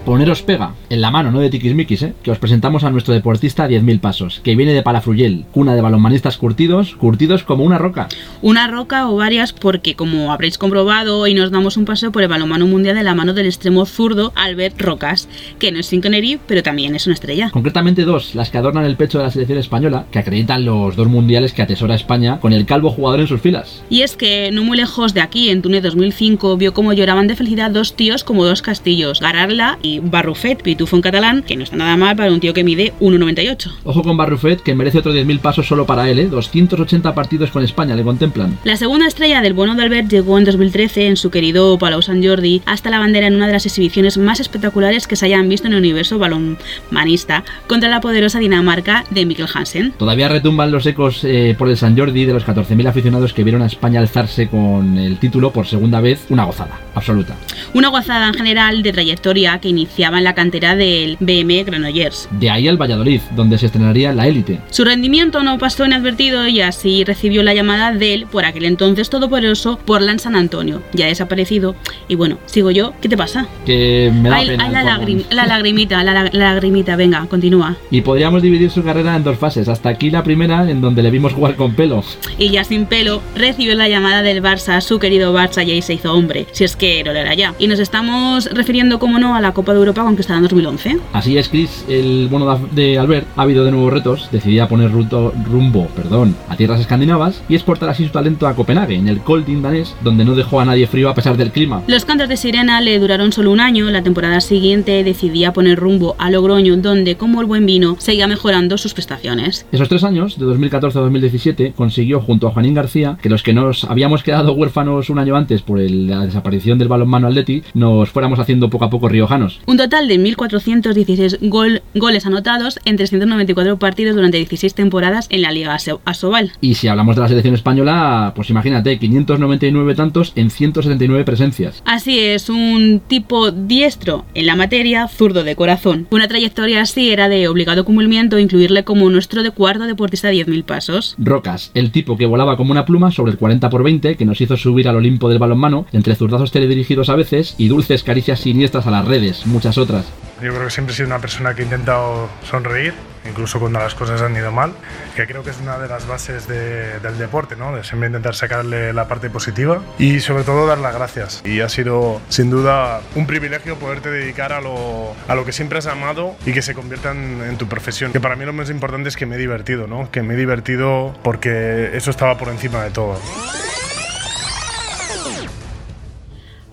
Poneros 0.08 0.42
pega, 0.42 0.74
en 0.90 1.02
la 1.02 1.12
mano, 1.12 1.32
no 1.32 1.42
de 1.42 1.50
tiquismiquis, 1.50 2.02
¿eh? 2.02 2.14
que 2.24 2.32
os 2.32 2.40
presentamos 2.40 2.86
a 2.86 2.90
nuestro 2.90 3.14
deportista 3.14 3.66
a 3.66 3.68
10.000 3.68 4.00
pasos, 4.00 4.40
que 4.42 4.56
viene 4.56 4.72
de 4.72 4.82
Palafruyel, 4.82 5.44
cuna 5.52 5.76
de 5.76 5.82
balonmanistas 5.82 6.38
curtidos, 6.38 6.96
curtidos 6.96 7.44
como 7.44 7.66
una 7.66 7.78
roca. 7.78 8.08
Una 8.42 8.70
roca 8.70 9.10
o 9.10 9.18
varias 9.18 9.52
porque, 9.52 9.96
como 9.96 10.32
habréis 10.32 10.58
comprobado, 10.58 11.20
hoy 11.20 11.34
nos 11.34 11.52
damos 11.52 11.76
un 11.76 11.84
paseo 11.84 12.14
por 12.14 12.22
el 12.22 12.30
balonmano 12.30 12.66
mundial 12.68 12.96
de 12.96 13.04
la 13.04 13.16
mano 13.16 13.34
del 13.34 13.48
extremo 13.48 13.86
zurdo 13.86 14.32
Albert 14.36 14.80
Rocas, 14.80 15.28
que 15.60 15.74
no 15.74 15.80
es 15.80 15.90
Cinconeri, 15.90 16.40
pero 16.48 16.64
también 16.64 16.96
es 16.96 17.06
una 17.06 17.16
estrella. 17.16 17.50
Concretamente 17.50 18.06
dos, 18.06 18.34
las 18.34 18.50
que 18.50 18.60
adornan 18.60 18.86
el 18.86 18.96
pecho 18.96 19.18
de 19.18 19.26
la 19.26 19.32
selección 19.32 19.60
española, 19.60 20.06
que 20.10 20.20
acreditan 20.20 20.64
los 20.64 20.96
dos 20.96 21.10
mundiales 21.10 21.52
que 21.52 21.64
atesora 21.64 21.96
España 21.96 22.40
con 22.40 22.54
el 22.54 22.66
calvo 22.66 22.92
jugador 22.92 23.20
en 23.20 23.28
sus 23.28 23.42
filas. 23.42 23.84
Y 23.90 24.04
es 24.04 24.16
que, 24.16 24.52
no 24.54 24.64
muy 24.64 24.78
lejos 24.78 25.14
de 25.14 25.20
aquí, 25.20 25.50
en 25.50 25.62
Túnez 25.62 25.84
2005, 25.84 26.56
vio 26.56 26.74
cómo 26.74 26.94
lloraban 26.94 27.28
de 27.28 27.36
felicidad 27.36 27.72
dos 27.72 27.94
tíos 27.98 28.24
como 28.24 28.46
dos 28.46 28.62
castillos, 28.62 29.20
Gararla 29.20 29.80
y 29.82 29.97
Barrufet, 30.02 30.62
pitufo 30.62 30.96
en 30.96 31.02
catalán, 31.02 31.44
que 31.44 31.56
no 31.56 31.64
está 31.64 31.76
nada 31.76 31.98
mal 31.98 32.16
para 32.16 32.32
un 32.32 32.40
tío 32.40 32.54
que 32.54 32.64
mide 32.64 32.94
1,98. 33.00 33.72
Ojo 33.84 34.04
con 34.04 34.18
Barrufet, 34.18 34.62
que 34.62 34.76
merece 34.76 35.00
otros 35.00 35.16
10.000 35.16 35.40
pasos 35.40 35.68
solo 35.68 35.86
para 35.86 36.10
él, 36.10 36.20
¿eh? 36.20 36.28
280 36.28 37.14
partidos 37.14 37.52
con 37.52 37.64
España, 37.64 37.96
le 37.96 38.04
contemplan. 38.04 38.58
La 38.64 38.78
segunda 38.78 39.08
estrella 39.08 39.42
del 39.42 39.54
bono 39.54 39.76
de 39.76 39.84
Albert 39.84 40.10
llegó 40.10 40.38
en 40.38 40.46
2013 40.46 41.08
en 41.08 41.18
su 41.18 41.30
querido 41.30 41.78
Palau 41.78 42.02
Sant 42.02 42.26
Jordi 42.26 42.62
hasta 42.66 42.90
la 42.90 43.00
bandera 43.00 43.28
en 43.28 43.36
una 43.36 43.48
de 43.48 43.54
las 43.54 43.66
exhibiciones 43.66 44.18
más 44.18 44.40
espectaculares 44.40 45.08
que 45.08 45.16
se 45.16 45.26
hayan 45.26 45.50
visto 45.50 45.68
en 45.68 45.74
el 45.74 45.80
universo 45.80 46.20
balonmanista 46.20 47.44
contra 47.68 47.90
la 47.90 48.02
poderosa 48.02 48.40
Dinamarca 48.40 49.06
de 49.10 49.26
Mikkel 49.26 49.48
Hansen. 49.54 49.94
Todavía 49.94 50.30
retumban 50.30 50.72
los 50.72 50.86
ecos 50.86 51.24
eh, 51.24 51.56
por 51.58 51.70
el 51.70 51.78
San 51.78 51.98
Jordi 51.98 52.26
de 52.26 52.34
los 52.34 52.46
14.000 52.46 52.88
aficionados 52.88 53.34
que 53.34 53.44
vieron 53.44 53.62
a 53.62 53.68
España 53.68 54.00
alzarse 54.00 54.48
con 54.48 54.98
el 54.98 55.18
título 55.18 55.52
por 55.52 55.68
segunda 55.68 56.02
vez, 56.02 56.26
una 56.30 56.46
gozada, 56.46 56.80
absoluta. 56.96 57.36
Una 57.74 57.90
gozada 57.90 58.28
en 58.28 58.34
general 58.34 58.84
de 58.84 58.94
trayectoria 58.94 59.60
que 59.60 59.70
iniciaba 59.88 60.18
en 60.18 60.24
la 60.26 60.36
cantera 60.36 60.76
del 60.76 61.18
BM 61.20 61.64
Granollers. 61.64 62.28
De 62.32 62.50
ahí 62.50 62.68
al 62.68 62.78
Valladolid, 62.78 63.22
donde 63.36 63.58
se 63.58 63.68
estrenaría 63.68 64.14
la 64.14 64.28
élite. 64.28 64.60
Su 64.70 64.84
rendimiento 64.84 65.44
no 65.44 65.58
pasó 65.58 65.86
inadvertido 65.86 66.48
y 66.48 66.62
así 66.62 67.04
recibió 67.04 67.42
la 67.44 67.54
llamada 67.54 67.92
del, 67.94 68.26
por 68.26 68.46
aquel 68.46 68.66
entonces 68.66 69.10
todopoderoso, 69.10 69.80
Portland 69.86 70.20
San 70.20 70.36
Antonio, 70.36 70.82
ya 70.94 71.06
desaparecido. 71.08 71.76
Y 72.08 72.16
bueno, 72.16 72.38
sigo 72.46 72.72
yo, 72.72 72.94
¿qué 73.02 73.08
te 73.10 73.18
pasa? 73.18 73.48
Que 73.66 74.12
me 74.14 74.30
da 74.30 74.36
Ay, 74.38 74.48
pena. 74.50 74.66
ay, 74.66 74.72
la, 74.72 74.84
lagrim- 74.84 75.26
la 75.30 75.46
lagrimita, 75.48 76.04
la, 76.04 76.14
la- 76.14 76.30
la 76.32 76.54
lagrimita, 76.54 76.96
venga, 76.96 77.26
continúa. 77.30 77.76
Y 77.92 78.02
podríamos 78.02 78.42
dividir 78.42 78.70
su 78.70 78.84
carrera 78.84 79.16
en 79.16 79.24
dos 79.24 79.38
fases. 79.38 79.68
Hasta 79.70 79.90
aquí 79.90 80.10
la 80.12 80.24
primera, 80.24 80.70
en 80.70 80.82
donde 80.82 81.02
le 81.04 81.10
vimos 81.12 81.34
jugar 81.34 81.56
con 81.56 81.74
pelo. 81.76 82.04
Y 82.38 82.50
ya 82.50 82.64
sin 82.64 82.86
pelo, 82.86 83.22
recibió 83.36 83.76
la 83.76 83.88
llamada 83.88 84.22
del 84.22 84.42
Barça, 84.44 84.82
su 84.82 85.00
querido 85.00 85.34
Barça, 85.34 85.66
y 85.66 85.72
ahí 85.72 85.82
se 85.82 85.94
hizo 85.94 86.14
hombre, 86.14 86.46
si 86.52 86.64
es 86.64 86.76
que 86.76 87.04
lo 87.04 87.12
era 87.12 87.34
ya. 87.34 87.54
Y 87.60 87.68
nos 87.68 87.80
estamos 87.80 88.46
refiriendo, 88.54 89.00
como 89.00 89.20
no, 89.20 89.36
a 89.36 89.42
la 89.42 89.54
Copa 89.54 89.74
de 89.80 89.86
Europa 89.88 90.04
conquistada 90.04 90.38
en 90.38 90.44
2011. 90.44 90.98
Así 91.14 91.38
es, 91.38 91.50
Chris, 91.50 91.86
el 91.88 92.28
bueno 92.30 92.60
de 92.72 92.98
Albert 93.00 93.28
ha 93.36 93.42
habido 93.44 93.64
de 93.66 93.72
nuevos 93.72 93.94
retos, 93.94 94.30
decidía 94.32 94.68
poner 94.68 94.92
ruto- 94.92 95.34
rumbo 95.46 95.88
perdón, 95.96 96.36
a 96.50 96.56
tierras 96.56 96.80
escandinavas 96.80 97.42
y 97.50 97.56
exportar 97.56 97.90
así 97.90 98.06
su 98.06 98.12
talento 98.12 98.48
a 98.48 98.56
Copenhague, 98.56 98.96
en 98.96 99.08
el 99.08 99.20
Kolding 99.22 99.62
danés, 99.62 99.96
donde 100.04 100.26
no 100.26 100.36
dejó 100.36 100.60
a 100.60 100.66
nadie 100.66 100.88
frío 100.88 101.10
a 101.10 101.14
pesar 101.16 101.38
del 101.38 101.52
clima. 101.52 101.82
Los 101.88 102.06
cantos 102.06 102.30
de 102.30 102.38
sirena 102.38 102.82
le 102.82 102.98
duraron 103.00 103.32
solo 103.32 103.52
un 103.52 103.60
año, 103.60 103.90
la 103.90 104.04
temporada 104.04 104.42
siguiente 104.42 105.04
decidía 105.04 105.54
poner 105.54 105.80
rumbo 105.80 106.16
a 106.20 106.30
Logroño, 106.30 106.78
donde, 106.78 107.16
como 107.16 107.42
el 107.42 107.48
buen 107.48 107.66
vino, 107.66 107.96
seguía 108.00 108.28
mejorando 108.28 108.78
sus 108.78 108.94
prestaciones. 108.94 109.66
Esos 109.72 109.90
tres 109.90 110.04
años, 110.04 110.38
de 110.38 110.46
2014 110.46 110.98
a 110.98 111.02
2017, 111.02 111.74
consiguió 111.76 112.20
junto 112.22 112.48
a 112.48 112.52
Juanín 112.52 112.74
García 112.74 113.18
que 113.22 113.30
los 113.30 113.44
que 113.44 113.54
nos 113.54 113.84
habíamos 113.86 114.24
quedado 114.24 114.54
huérfanos 114.54 115.10
un 115.10 115.20
año 115.20 115.36
antes 115.36 115.62
por 115.62 115.80
el- 115.80 116.08
la 116.08 116.26
desaparición 116.26 116.78
del 116.78 116.88
balonmano 116.88 117.28
Atleti, 117.28 117.64
nos 117.74 118.10
fuéramos 118.10 118.40
haciendo 118.40 118.70
poco 118.70 118.86
a 118.86 118.90
poco 118.90 119.10
riojanos. 119.10 119.57
Un 119.66 119.78
total 119.78 120.08
de 120.08 120.18
1.416 120.20 121.38
gol- 121.50 121.82
goles 121.96 122.26
anotados 122.26 122.80
en 122.86 122.96
394 122.98 123.78
partidos 123.80 124.16
durante 124.16 124.38
16 124.38 124.74
temporadas 124.74 125.28
en 125.30 125.42
la 125.42 125.52
Liga 125.52 125.74
Aso- 125.76 126.02
Asobal. 126.06 126.52
Y 126.62 126.76
si 126.76 126.88
hablamos 126.88 127.16
de 127.16 127.22
la 127.22 127.28
selección 127.28 127.56
española, 127.56 128.34
pues 128.36 128.50
imagínate, 128.50 128.98
599 129.00 129.96
tantos 129.96 130.34
en 130.36 130.50
179 130.52 131.24
presencias. 131.26 131.82
Así 131.86 132.20
es, 132.20 132.50
un 132.50 133.02
tipo 133.08 133.52
diestro 133.52 134.26
en 134.34 134.46
la 134.46 134.56
materia, 134.56 135.08
zurdo 135.08 135.44
de 135.44 135.56
corazón. 135.56 136.08
Una 136.12 136.28
trayectoria 136.28 136.82
así 136.82 137.12
era 137.12 137.30
de 137.30 137.48
obligado 137.48 137.86
cumplimiento 137.86 138.40
incluirle 138.40 138.84
como 138.84 139.10
nuestro 139.10 139.44
de 139.44 139.52
cuarto 139.52 139.86
deportista 139.86 140.28
de 140.30 140.36
10.000 140.46 140.64
pasos. 140.64 141.16
Rocas, 141.18 141.72
el 141.74 141.92
tipo 141.92 142.18
que 142.18 142.26
volaba 142.26 142.58
como 142.58 142.72
una 142.72 142.86
pluma 142.86 143.12
sobre 143.12 143.32
el 143.32 143.38
40 143.38 143.70
por 143.70 143.84
20 143.84 144.16
que 144.16 144.26
nos 144.26 144.40
hizo 144.42 144.58
subir 144.58 144.88
al 144.88 144.96
Olimpo 144.98 145.30
del 145.30 145.40
balonmano, 145.40 145.86
entre 145.94 146.16
zurdazos 146.16 146.52
teledirigidos 146.52 147.10
a 147.10 147.16
veces 147.16 147.56
y 147.58 147.68
dulces 147.68 148.04
caricias 148.04 148.40
siniestras 148.40 148.88
a 148.88 148.92
las 148.92 149.06
redes, 149.06 149.46
muchas 149.48 149.78
otras. 149.78 150.06
Yo 150.42 150.54
creo 150.54 150.66
que 150.66 150.70
siempre 150.70 150.94
he 150.94 150.96
sido 150.96 151.08
una 151.08 151.18
persona 151.20 151.56
que 151.56 151.64
he 151.64 151.66
intentado 151.66 152.30
sonreír, 152.48 152.94
incluso 153.28 153.60
cuando 153.60 153.80
las 153.80 153.96
cosas 153.96 154.22
han 154.22 154.36
ido 154.36 154.52
mal, 154.52 154.72
que 155.16 155.26
creo 155.26 155.44
que 155.44 155.50
es 155.50 155.58
una 155.60 155.80
de 155.80 155.88
las 155.88 156.06
bases 156.08 156.48
de- 156.48 157.00
del 157.00 157.18
deporte, 157.18 157.56
¿no? 157.56 157.76
De 157.76 157.84
siempre 157.84 158.06
intentar 158.08 158.36
sacarle 158.36 158.94
la 158.94 159.08
parte 159.08 159.32
positiva 159.32 159.82
y 159.98 160.20
sobre 160.20 160.44
todo 160.44 160.68
dar 160.68 160.78
las 160.78 160.94
gracias. 160.94 161.42
Y 161.44 161.62
ha 161.62 161.70
sido 161.70 162.22
sin 162.30 162.52
duda 162.52 163.02
un 163.16 163.26
privilegio 163.26 163.78
poderte 163.80 164.12
dedicar 164.12 164.54
a 164.54 164.62
lo, 164.62 165.16
a 165.28 165.34
lo 165.34 165.44
que 165.44 165.52
siempre 165.54 165.80
has 165.80 165.88
amado 165.88 166.36
y 166.46 166.54
que 166.54 166.62
se 166.62 166.76
convierta 166.76 167.12
en, 167.14 167.42
en 167.42 167.58
tu 167.58 167.68
profesión. 167.68 168.12
Que 168.12 168.20
para 168.20 168.36
mí 168.36 168.46
lo 168.46 168.54
más 168.54 168.70
importante 168.70 169.10
es 169.10 169.16
que 169.18 169.26
me 169.26 169.38
he 169.38 169.40
divertido, 169.40 169.88
¿no? 169.88 170.12
Que 170.12 170.22
me 170.22 170.36
he 170.36 170.38
divertido 170.38 171.18
porque 171.24 171.98
eso 171.98 172.12
estaba 172.12 172.38
por 172.38 172.50
encima 172.50 172.84
de 172.84 172.92
todo. 172.92 173.20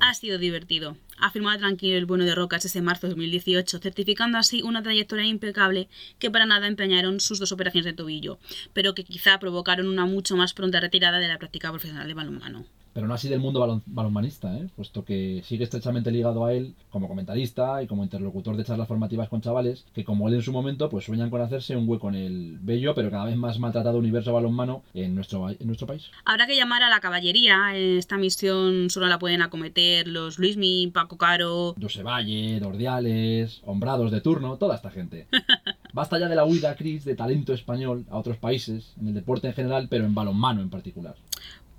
Ha 0.00 0.12
sido 0.12 0.37
divertido. 0.38 0.96
Afirmaba 1.26 1.56
tranquilo 1.56 1.96
el 1.96 2.04
bueno 2.04 2.26
de 2.26 2.34
Rocas 2.34 2.66
ese 2.66 2.82
marzo 2.82 3.06
de 3.06 3.12
2018, 3.12 3.78
certificando 3.78 4.37
así 4.37 4.60
una 4.60 4.82
trayectoria 4.82 5.24
impecable 5.24 5.88
que 6.18 6.30
para 6.30 6.44
nada 6.44 6.66
empeñaron 6.66 7.18
sus 7.18 7.38
dos 7.38 7.50
operaciones 7.50 7.87
de 7.87 7.94
tobillo, 7.94 8.38
pero 8.74 8.94
que 8.94 9.04
quizá 9.04 9.38
provocaron 9.38 9.88
una 9.88 10.04
mucho 10.04 10.37
más 10.37 10.52
pronta 10.52 10.80
retirada 10.80 11.18
de 11.20 11.28
la 11.28 11.38
práctica 11.38 11.70
profesional 11.70 12.06
de 12.06 12.12
balonmano. 12.12 12.66
Pero 12.94 13.07
no 13.09 13.14
así 13.14 13.28
del 13.28 13.40
mundo 13.40 13.61
balon- 13.61 13.83
balonmanista, 13.87 14.57
¿eh? 14.57 14.68
puesto 14.76 15.04
que 15.04 15.42
sigue 15.44 15.64
estrechamente 15.64 16.11
ligado 16.12 16.46
a 16.46 16.52
él 16.54 16.74
como 16.90 17.09
comentarista 17.09 17.83
y 17.83 17.87
como 17.87 18.04
interlocutor 18.04 18.57
de 18.57 18.64
charlas 18.64 18.88
formativas 18.88 19.28
con 19.28 19.40
chavales 19.40 19.85
que 19.94 20.04
como 20.04 20.28
él 20.28 20.35
en 20.35 20.42
su 20.42 20.52
momento 20.52 20.88
pues 20.88 21.04
sueñan 21.04 21.28
con 21.28 21.40
hacerse 21.42 21.76
un 21.76 21.88
hueco 21.88 22.09
en 22.09 22.14
el 22.14 22.59
bello 22.62 22.94
pero 22.94 23.11
cada 23.11 23.24
vez 23.24 23.37
más 23.37 23.59
maltratado 23.59 23.98
universo 23.98 24.33
balonmano 24.33 24.83
en 24.94 25.14
nuestro, 25.14 25.40
ba- 25.40 25.52
en 25.52 25.66
nuestro 25.66 25.87
país. 25.88 26.04
Habrá 26.24 26.46
que 26.46 26.54
llamar 26.57 26.83
a 26.85 26.88
la 26.88 27.00
caballería. 27.00 27.76
Esta 27.76 28.16
misión 28.16 28.88
solo 28.90 29.09
la 29.09 29.18
pueden 29.18 29.42
acometer 29.42 30.07
los 30.09 30.38
Luismi, 30.38 30.90
Paco 30.94 31.18
Caro. 31.18 31.74
Jose 31.80 32.02
Valle, 32.04 32.61
Ordiales, 32.64 33.61
Hombrados 33.66 34.11
de 34.12 34.20
turno, 34.20 34.57
toda 34.57 34.76
esta 34.76 34.90
gente. 34.90 35.26
Basta 35.92 36.18
ya 36.18 36.28
de 36.28 36.37
la 36.37 36.44
huida, 36.44 36.76
Chris, 36.76 37.04
de 37.04 37.14
talento 37.16 37.52
español 37.52 38.04
a 38.11 38.18
otros 38.18 38.37
países, 38.37 38.94
en 39.00 39.09
el 39.09 39.14
deporte 39.14 39.48
en 39.48 39.54
general, 39.54 39.88
pero 39.90 40.04
en 40.04 40.14
balonmano 40.14 40.61
en 40.61 40.70
particular. 40.70 41.14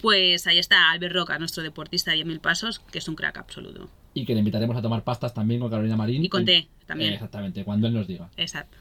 Pues 0.02 0.46
ahí 0.48 0.60
está 0.60 0.92
Albert 0.92 1.16
Roca, 1.16 1.40
nuestro 1.40 1.64
deportista 1.64 2.12
de 2.12 2.18
10.000 2.18 2.40
pasos, 2.40 2.80
que 2.92 3.00
es 3.00 3.08
un 3.08 3.16
crack 3.16 3.38
absoluto. 3.38 3.90
Y 4.14 4.26
que 4.26 4.34
le 4.34 4.40
invitaremos 4.40 4.76
a 4.78 4.82
tomar 4.82 5.04
pastas 5.04 5.34
también 5.34 5.60
con 5.60 5.70
Carolina 5.70 5.96
Marín. 5.96 6.24
Y 6.24 6.30
con 6.30 6.46
té, 6.46 6.68
también. 6.86 7.12
Eh, 7.12 7.16
exactamente, 7.16 7.64
cuando 7.64 7.88
él 7.88 7.94
nos 7.94 8.08
diga. 8.08 8.30
Exacto. 8.38 8.78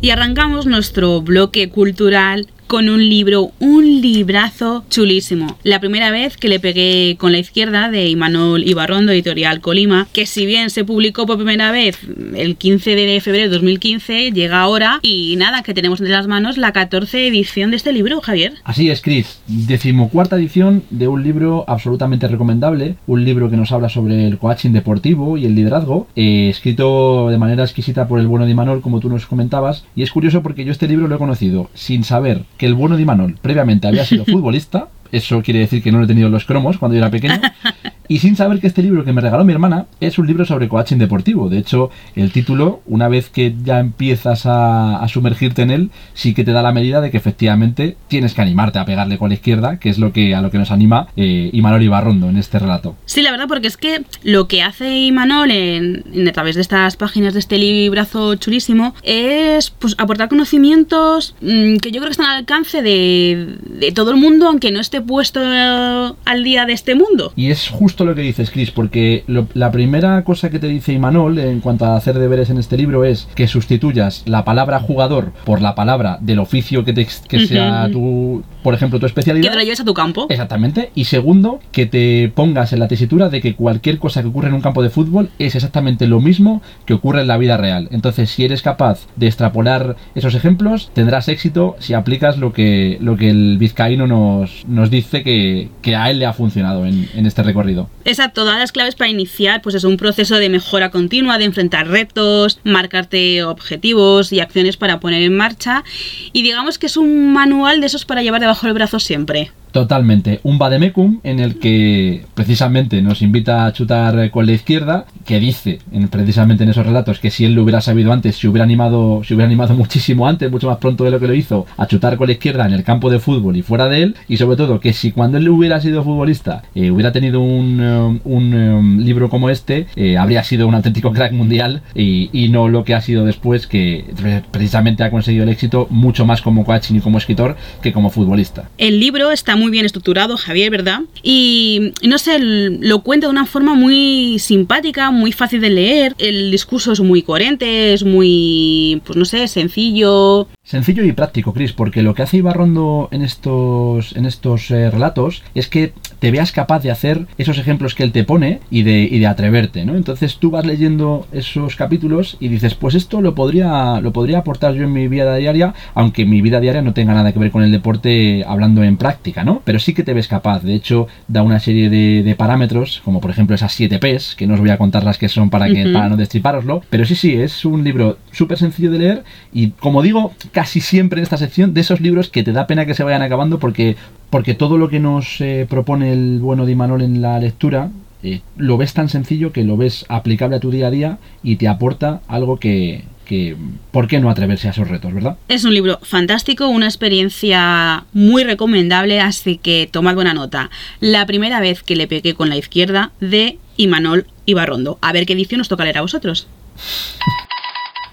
Y 0.00 0.10
arrancamos 0.10 0.66
nuestro 0.66 1.22
bloque 1.22 1.70
cultural 1.70 2.46
con 2.74 2.88
un 2.88 3.08
libro, 3.08 3.52
un 3.60 4.00
librazo 4.00 4.84
chulísimo. 4.90 5.56
La 5.62 5.78
primera 5.78 6.10
vez 6.10 6.36
que 6.36 6.48
le 6.48 6.58
pegué 6.58 7.14
con 7.20 7.30
la 7.30 7.38
izquierda 7.38 7.88
de 7.88 8.08
Imanol 8.08 8.64
Ibarrondo, 8.64 9.12
editorial 9.12 9.60
Colima, 9.60 10.08
que 10.12 10.26
si 10.26 10.44
bien 10.44 10.70
se 10.70 10.84
publicó 10.84 11.24
por 11.24 11.36
primera 11.36 11.70
vez 11.70 12.00
el 12.34 12.56
15 12.56 12.96
de 12.96 13.20
febrero 13.20 13.44
de 13.44 13.54
2015, 13.54 14.32
llega 14.32 14.60
ahora 14.60 14.98
y 15.02 15.36
nada, 15.36 15.62
que 15.62 15.72
tenemos 15.72 16.00
entre 16.00 16.14
las 16.14 16.26
manos 16.26 16.58
la 16.58 16.72
14 16.72 17.28
edición 17.28 17.70
de 17.70 17.76
este 17.76 17.92
libro, 17.92 18.20
Javier. 18.20 18.54
Así 18.64 18.90
es, 18.90 19.02
Chris. 19.02 19.38
Decimocuarta 19.46 20.34
edición 20.34 20.82
de 20.90 21.06
un 21.06 21.22
libro 21.22 21.64
absolutamente 21.68 22.26
recomendable. 22.26 22.96
Un 23.06 23.24
libro 23.24 23.50
que 23.50 23.56
nos 23.56 23.70
habla 23.70 23.88
sobre 23.88 24.26
el 24.26 24.38
coaching 24.38 24.72
deportivo 24.72 25.38
y 25.38 25.46
el 25.46 25.54
liderazgo. 25.54 26.08
eh, 26.16 26.48
escrito 26.50 27.28
de 27.30 27.38
manera 27.38 27.62
exquisita 27.62 28.08
por 28.08 28.18
el 28.18 28.26
bueno 28.26 28.46
de 28.46 28.50
Imanol, 28.50 28.80
como 28.80 28.98
tú 28.98 29.08
nos 29.08 29.26
comentabas. 29.26 29.84
Y 29.94 30.02
es 30.02 30.10
curioso 30.10 30.42
porque 30.42 30.64
yo 30.64 30.72
este 30.72 30.88
libro 30.88 31.06
lo 31.06 31.14
he 31.14 31.18
conocido 31.18 31.70
sin 31.74 32.02
saber 32.02 32.42
que 32.58 32.63
el 32.64 32.74
bueno 32.74 32.96
de 32.96 33.02
Imanol 33.02 33.36
previamente 33.40 33.86
había 33.86 34.04
sido 34.04 34.24
futbolista. 34.26 34.88
Eso 35.12 35.42
quiere 35.42 35.60
decir 35.60 35.82
que 35.82 35.92
no 35.92 35.98
lo 35.98 36.04
he 36.04 36.08
tenido 36.08 36.26
en 36.26 36.32
los 36.32 36.44
cromos 36.44 36.78
cuando 36.78 36.94
yo 36.94 36.98
era 36.98 37.10
pequeño. 37.10 37.40
Y 38.08 38.18
sin 38.18 38.36
saber 38.36 38.60
que 38.60 38.66
este 38.66 38.82
libro 38.82 39.04
que 39.04 39.12
me 39.12 39.20
regaló 39.20 39.44
mi 39.44 39.52
hermana 39.52 39.86
es 40.00 40.18
un 40.18 40.26
libro 40.26 40.44
sobre 40.44 40.68
coaching 40.68 40.98
deportivo. 40.98 41.48
De 41.48 41.58
hecho, 41.58 41.90
el 42.16 42.32
título, 42.32 42.82
una 42.86 43.08
vez 43.08 43.30
que 43.30 43.54
ya 43.64 43.80
empiezas 43.80 44.46
a, 44.46 44.98
a 45.02 45.08
sumergirte 45.08 45.62
en 45.62 45.70
él, 45.70 45.90
sí 46.12 46.34
que 46.34 46.44
te 46.44 46.52
da 46.52 46.62
la 46.62 46.72
medida 46.72 47.00
de 47.00 47.10
que 47.10 47.16
efectivamente 47.16 47.96
tienes 48.08 48.34
que 48.34 48.42
animarte 48.42 48.78
a 48.78 48.84
pegarle 48.84 49.16
con 49.18 49.28
la 49.30 49.34
izquierda, 49.36 49.78
que 49.78 49.88
es 49.88 49.98
lo 49.98 50.12
que 50.12 50.34
a 50.34 50.42
lo 50.42 50.50
que 50.50 50.58
nos 50.58 50.70
anima 50.70 51.08
eh, 51.16 51.50
Imanol 51.52 51.82
Ibarrondo 51.82 52.28
en 52.28 52.36
este 52.36 52.58
relato. 52.58 52.96
Sí, 53.06 53.22
la 53.22 53.30
verdad, 53.30 53.46
porque 53.48 53.68
es 53.68 53.76
que 53.76 54.04
lo 54.22 54.48
que 54.48 54.62
hace 54.62 54.98
Imanol 55.06 55.50
en, 55.50 56.04
en- 56.12 56.28
a 56.28 56.32
través 56.32 56.54
de 56.56 56.60
estas 56.62 56.96
páginas 56.96 57.32
de 57.34 57.40
este 57.40 57.58
librazo 57.58 58.34
chulísimo 58.36 58.94
es 59.02 59.70
pues, 59.70 59.94
aportar 59.98 60.28
conocimientos 60.28 61.34
mm, 61.40 61.76
que 61.76 61.90
yo 61.90 62.00
creo 62.00 62.04
que 62.06 62.10
están 62.12 62.26
al 62.26 62.38
alcance 62.38 62.82
de, 62.82 63.56
de 63.68 63.92
todo 63.92 64.10
el 64.10 64.16
mundo, 64.16 64.48
aunque 64.48 64.70
no 64.72 64.80
esté 64.80 65.00
puesto 65.00 65.40
al 65.40 66.44
día 66.44 66.66
de 66.66 66.72
este 66.72 66.94
mundo. 66.94 67.32
Y 67.36 67.50
es 67.50 67.68
justo 67.68 67.93
lo 68.02 68.14
que 68.16 68.22
dices, 68.22 68.50
Chris, 68.50 68.72
porque 68.72 69.22
lo- 69.28 69.46
la 69.54 69.70
primera 69.70 70.24
cosa 70.24 70.50
que 70.50 70.58
te 70.58 70.66
dice 70.66 70.92
Imanol 70.92 71.38
en 71.38 71.60
cuanto 71.60 71.84
a 71.84 71.96
hacer 71.96 72.18
deberes 72.18 72.50
en 72.50 72.58
este 72.58 72.76
libro 72.76 73.04
es 73.04 73.28
que 73.36 73.46
sustituyas 73.46 74.22
la 74.26 74.44
palabra 74.44 74.80
jugador 74.80 75.32
por 75.44 75.60
la 75.62 75.76
palabra 75.76 76.18
del 76.20 76.40
oficio 76.40 76.84
que, 76.84 76.92
te, 76.92 77.06
que 77.28 77.46
sea 77.46 77.88
tu, 77.92 78.42
por 78.64 78.74
ejemplo, 78.74 78.98
tu 78.98 79.02
Que 79.04 79.08
especialidad. 79.08 79.50
te 79.52 79.56
lo 79.56 79.62
lleves 79.62 79.80
a 79.80 79.84
tu 79.84 79.94
campo. 79.94 80.26
Exactamente. 80.28 80.90
Y 80.96 81.04
segundo, 81.04 81.60
que 81.70 81.86
te 81.86 82.32
pongas 82.34 82.72
en 82.72 82.80
la 82.80 82.88
tesitura 82.88 83.28
de 83.28 83.40
que 83.40 83.54
cualquier 83.54 83.98
cosa 83.98 84.22
que 84.22 84.28
ocurre 84.28 84.48
en 84.48 84.54
un 84.54 84.60
campo 84.60 84.82
de 84.82 84.90
fútbol 84.90 85.30
es 85.38 85.54
exactamente 85.54 86.06
lo 86.08 86.20
mismo 86.20 86.62
que 86.86 86.94
ocurre 86.94 87.20
en 87.20 87.28
la 87.28 87.36
vida 87.36 87.56
real. 87.56 87.88
Entonces, 87.92 88.30
si 88.30 88.44
eres 88.44 88.62
capaz 88.62 89.06
de 89.16 89.26
extrapolar 89.26 89.96
esos 90.14 90.34
ejemplos, 90.34 90.90
tendrás 90.94 91.28
éxito 91.28 91.76
si 91.78 91.94
aplicas 91.94 92.38
lo 92.38 92.52
que, 92.52 92.98
lo 93.00 93.16
que 93.16 93.28
el 93.30 93.58
vizcaíno 93.58 94.06
nos, 94.06 94.64
nos 94.66 94.90
dice 94.90 95.22
que, 95.22 95.68
que 95.82 95.96
a 95.96 96.10
él 96.10 96.18
le 96.18 96.26
ha 96.26 96.32
funcionado 96.32 96.86
en, 96.86 97.08
en 97.14 97.26
este 97.26 97.42
recorrido. 97.42 97.83
Exacto, 98.04 98.42
todas 98.42 98.58
las 98.58 98.72
claves 98.72 98.94
para 98.94 99.10
iniciar 99.10 99.62
pues 99.62 99.74
es 99.74 99.84
un 99.84 99.96
proceso 99.96 100.36
de 100.36 100.48
mejora 100.48 100.90
continua, 100.90 101.38
de 101.38 101.44
enfrentar 101.44 101.88
retos, 101.88 102.60
marcarte 102.64 103.42
objetivos 103.44 104.32
y 104.32 104.40
acciones 104.40 104.76
para 104.76 105.00
poner 105.00 105.22
en 105.22 105.36
marcha 105.36 105.84
y 106.32 106.42
digamos 106.42 106.78
que 106.78 106.86
es 106.86 106.96
un 106.96 107.32
manual 107.32 107.80
de 107.80 107.86
esos 107.86 108.04
para 108.04 108.22
llevar 108.22 108.40
debajo 108.40 108.66
del 108.66 108.74
brazo 108.74 109.00
siempre. 109.00 109.52
Totalmente. 109.74 110.38
Un 110.44 110.56
vademecum 110.56 111.18
en 111.24 111.40
el 111.40 111.58
que 111.58 112.24
precisamente 112.34 113.02
nos 113.02 113.22
invita 113.22 113.66
a 113.66 113.72
chutar 113.72 114.30
con 114.30 114.46
la 114.46 114.52
izquierda, 114.52 115.04
que 115.26 115.40
dice 115.40 115.80
en, 115.90 116.06
precisamente 116.06 116.62
en 116.62 116.70
esos 116.70 116.86
relatos 116.86 117.18
que 117.18 117.28
si 117.32 117.44
él 117.44 117.54
lo 117.54 117.64
hubiera 117.64 117.80
sabido 117.80 118.12
antes, 118.12 118.36
se 118.36 118.46
hubiera 118.46 118.62
animado, 118.62 119.22
se 119.24 119.34
hubiera 119.34 119.46
animado 119.48 119.74
muchísimo 119.82 120.28
antes, 120.28 120.48
mucho 120.48 120.68
más 120.68 120.76
pronto 120.78 121.02
de 121.02 121.10
lo 121.10 121.18
que 121.18 121.26
lo 121.26 121.34
hizo, 121.34 121.66
a 121.76 121.88
chutar 121.88 122.16
con 122.16 122.28
la 122.28 122.34
izquierda 122.34 122.64
en 122.66 122.72
el 122.72 122.84
campo 122.84 123.10
de 123.10 123.18
fútbol 123.18 123.56
y 123.56 123.62
fuera 123.62 123.88
de 123.88 124.04
él, 124.04 124.16
y 124.28 124.36
sobre 124.36 124.56
todo 124.56 124.78
que 124.78 124.92
si 124.92 125.10
cuando 125.10 125.38
él 125.38 125.48
hubiera 125.48 125.80
sido 125.80 126.04
futbolista 126.04 126.62
eh, 126.76 126.92
hubiera 126.92 127.10
tenido 127.10 127.40
un, 127.40 127.80
eh, 127.82 128.20
un, 128.26 128.54
eh, 128.54 129.02
libro 129.04 129.28
como 129.28 129.50
este, 129.50 129.88
habría 130.16 130.44
sido 130.44 130.68
un 130.68 130.76
auténtico 130.76 131.10
crack 131.12 131.32
mundial 131.32 131.82
y, 131.96 132.30
y 132.32 132.48
no 132.48 132.68
lo 132.68 132.84
que 132.84 132.94
ha 132.94 133.00
sido 133.00 133.24
después, 133.24 133.66
que 133.66 134.04
pre- 134.22 134.44
precisamente 134.52 135.02
ha 135.02 135.10
conseguido 135.10 135.42
el 135.42 135.50
éxito 135.50 135.88
mucho 135.90 136.24
más 136.26 136.42
como 136.42 136.64
coaching 136.64 136.94
y 136.94 137.00
como 137.00 137.18
escritor 137.18 137.56
que 137.82 137.92
como 137.92 138.10
futbolista. 138.10 138.68
El 138.78 139.00
libro 139.00 139.32
está 139.32 139.56
muy 139.56 139.63
bien 139.70 139.86
estructurado, 139.86 140.36
Javier, 140.36 140.70
¿verdad? 140.70 141.00
Y 141.22 141.92
no 142.02 142.18
sé, 142.18 142.38
lo 142.38 143.02
cuenta 143.02 143.26
de 143.26 143.32
una 143.32 143.46
forma 143.46 143.74
muy 143.74 144.38
simpática, 144.38 145.10
muy 145.10 145.32
fácil 145.32 145.60
de 145.60 145.70
leer. 145.70 146.14
El 146.18 146.50
discurso 146.50 146.92
es 146.92 147.00
muy 147.00 147.22
coherente, 147.22 147.92
es 147.92 148.04
muy, 148.04 149.00
pues 149.04 149.16
no 149.16 149.24
sé, 149.24 149.48
sencillo. 149.48 150.48
Sencillo 150.64 151.04
y 151.04 151.12
práctico, 151.12 151.52
Chris, 151.52 151.74
porque 151.74 152.02
lo 152.02 152.14
que 152.14 152.22
hace 152.22 152.38
Ibarrondo 152.38 153.10
en 153.12 153.20
estos, 153.20 154.16
en 154.16 154.24
estos 154.24 154.70
eh, 154.70 154.90
relatos 154.90 155.42
es 155.54 155.68
que 155.68 155.92
te 156.20 156.30
veas 156.30 156.52
capaz 156.52 156.82
de 156.82 156.90
hacer 156.90 157.26
esos 157.36 157.58
ejemplos 157.58 157.94
que 157.94 158.02
él 158.02 158.12
te 158.12 158.24
pone 158.24 158.60
y 158.70 158.82
de, 158.82 159.02
y 159.02 159.18
de 159.18 159.26
atreverte, 159.26 159.84
¿no? 159.84 159.94
Entonces 159.94 160.38
tú 160.38 160.50
vas 160.50 160.64
leyendo 160.64 161.26
esos 161.32 161.76
capítulos 161.76 162.38
y 162.40 162.48
dices, 162.48 162.74
pues 162.74 162.94
esto 162.94 163.20
lo 163.20 163.34
podría, 163.34 164.00
lo 164.00 164.14
podría 164.14 164.38
aportar 164.38 164.72
yo 164.72 164.84
en 164.84 164.92
mi 164.94 165.06
vida 165.06 165.36
diaria, 165.36 165.74
aunque 165.92 166.24
mi 166.24 166.40
vida 166.40 166.60
diaria 166.60 166.80
no 166.80 166.94
tenga 166.94 167.12
nada 167.12 167.34
que 167.34 167.38
ver 167.38 167.50
con 167.50 167.62
el 167.62 167.70
deporte 167.70 168.42
hablando 168.48 168.82
en 168.82 168.96
práctica, 168.96 169.44
¿no? 169.44 169.60
Pero 169.66 169.78
sí 169.78 169.92
que 169.92 170.02
te 170.02 170.14
ves 170.14 170.28
capaz. 170.28 170.62
De 170.62 170.74
hecho, 170.74 171.08
da 171.28 171.42
una 171.42 171.60
serie 171.60 171.90
de, 171.90 172.22
de 172.22 172.34
parámetros, 172.36 173.02
como 173.04 173.20
por 173.20 173.30
ejemplo 173.30 173.54
esas 173.54 173.74
7 173.74 173.98
P's, 173.98 174.34
que 174.34 174.46
no 174.46 174.54
os 174.54 174.60
voy 174.60 174.70
a 174.70 174.78
contar 174.78 175.04
las 175.04 175.18
que 175.18 175.28
son 175.28 175.50
para, 175.50 175.66
que, 175.66 175.92
para 175.92 176.08
no 176.08 176.16
destripároslo, 176.16 176.82
pero 176.88 177.04
sí, 177.04 177.16
sí, 177.16 177.34
es 177.34 177.66
un 177.66 177.84
libro 177.84 178.16
súper 178.32 178.56
sencillo 178.56 178.90
de 178.90 178.98
leer 178.98 179.24
y 179.52 179.72
como 179.72 180.00
digo, 180.00 180.32
casi 180.54 180.80
siempre 180.80 181.18
en 181.18 181.24
esta 181.24 181.36
sección 181.36 181.74
de 181.74 181.82
esos 181.82 182.00
libros 182.00 182.30
que 182.30 182.42
te 182.42 182.52
da 182.52 182.66
pena 182.66 182.86
que 182.86 182.94
se 182.94 183.02
vayan 183.02 183.20
acabando 183.20 183.58
porque, 183.58 183.96
porque 184.30 184.54
todo 184.54 184.78
lo 184.78 184.88
que 184.88 185.00
nos 185.00 185.40
eh, 185.40 185.66
propone 185.68 186.12
el 186.12 186.38
bueno 186.38 186.64
de 186.64 186.72
Imanol 186.72 187.02
en 187.02 187.20
la 187.20 187.38
lectura 187.38 187.90
eh, 188.22 188.40
lo 188.56 188.78
ves 188.78 188.94
tan 188.94 189.10
sencillo 189.10 189.52
que 189.52 189.64
lo 189.64 189.76
ves 189.76 190.06
aplicable 190.08 190.56
a 190.56 190.60
tu 190.60 190.70
día 190.70 190.86
a 190.86 190.90
día 190.90 191.18
y 191.42 191.56
te 191.56 191.68
aporta 191.68 192.22
algo 192.28 192.58
que, 192.58 193.04
que 193.26 193.56
¿por 193.90 194.08
qué 194.08 194.20
no 194.20 194.30
atreverse 194.30 194.68
a 194.68 194.70
esos 194.70 194.88
retos, 194.88 195.12
verdad? 195.12 195.36
Es 195.48 195.64
un 195.64 195.74
libro 195.74 195.98
fantástico, 196.02 196.68
una 196.68 196.86
experiencia 196.86 198.04
muy 198.14 198.44
recomendable, 198.44 199.20
así 199.20 199.58
que 199.58 199.88
tomad 199.90 200.14
buena 200.14 200.32
nota. 200.32 200.70
La 201.00 201.26
primera 201.26 201.60
vez 201.60 201.82
que 201.82 201.96
le 201.96 202.06
pegué 202.06 202.34
con 202.34 202.48
la 202.48 202.56
izquierda 202.56 203.12
de 203.20 203.58
Imanol 203.76 204.26
Ibarrondo. 204.46 204.98
A 205.02 205.12
ver 205.12 205.26
qué 205.26 205.34
edición 205.34 205.60
os 205.60 205.68
toca 205.68 205.84
leer 205.84 205.98
a 205.98 206.02
vosotros. 206.02 206.46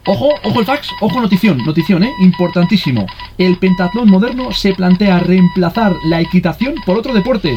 Ojo, 0.05 0.29
ojo 0.43 0.59
el 0.59 0.65
fax, 0.65 0.89
ojo 0.99 1.21
notición, 1.21 1.59
notición, 1.59 2.03
eh, 2.03 2.11
importantísimo. 2.21 3.05
El 3.37 3.57
pentatlón 3.57 4.09
moderno 4.09 4.51
se 4.51 4.73
plantea 4.73 5.19
reemplazar 5.19 5.95
la 6.05 6.19
equitación 6.19 6.73
por 6.85 6.97
otro 6.97 7.13
deporte. 7.13 7.55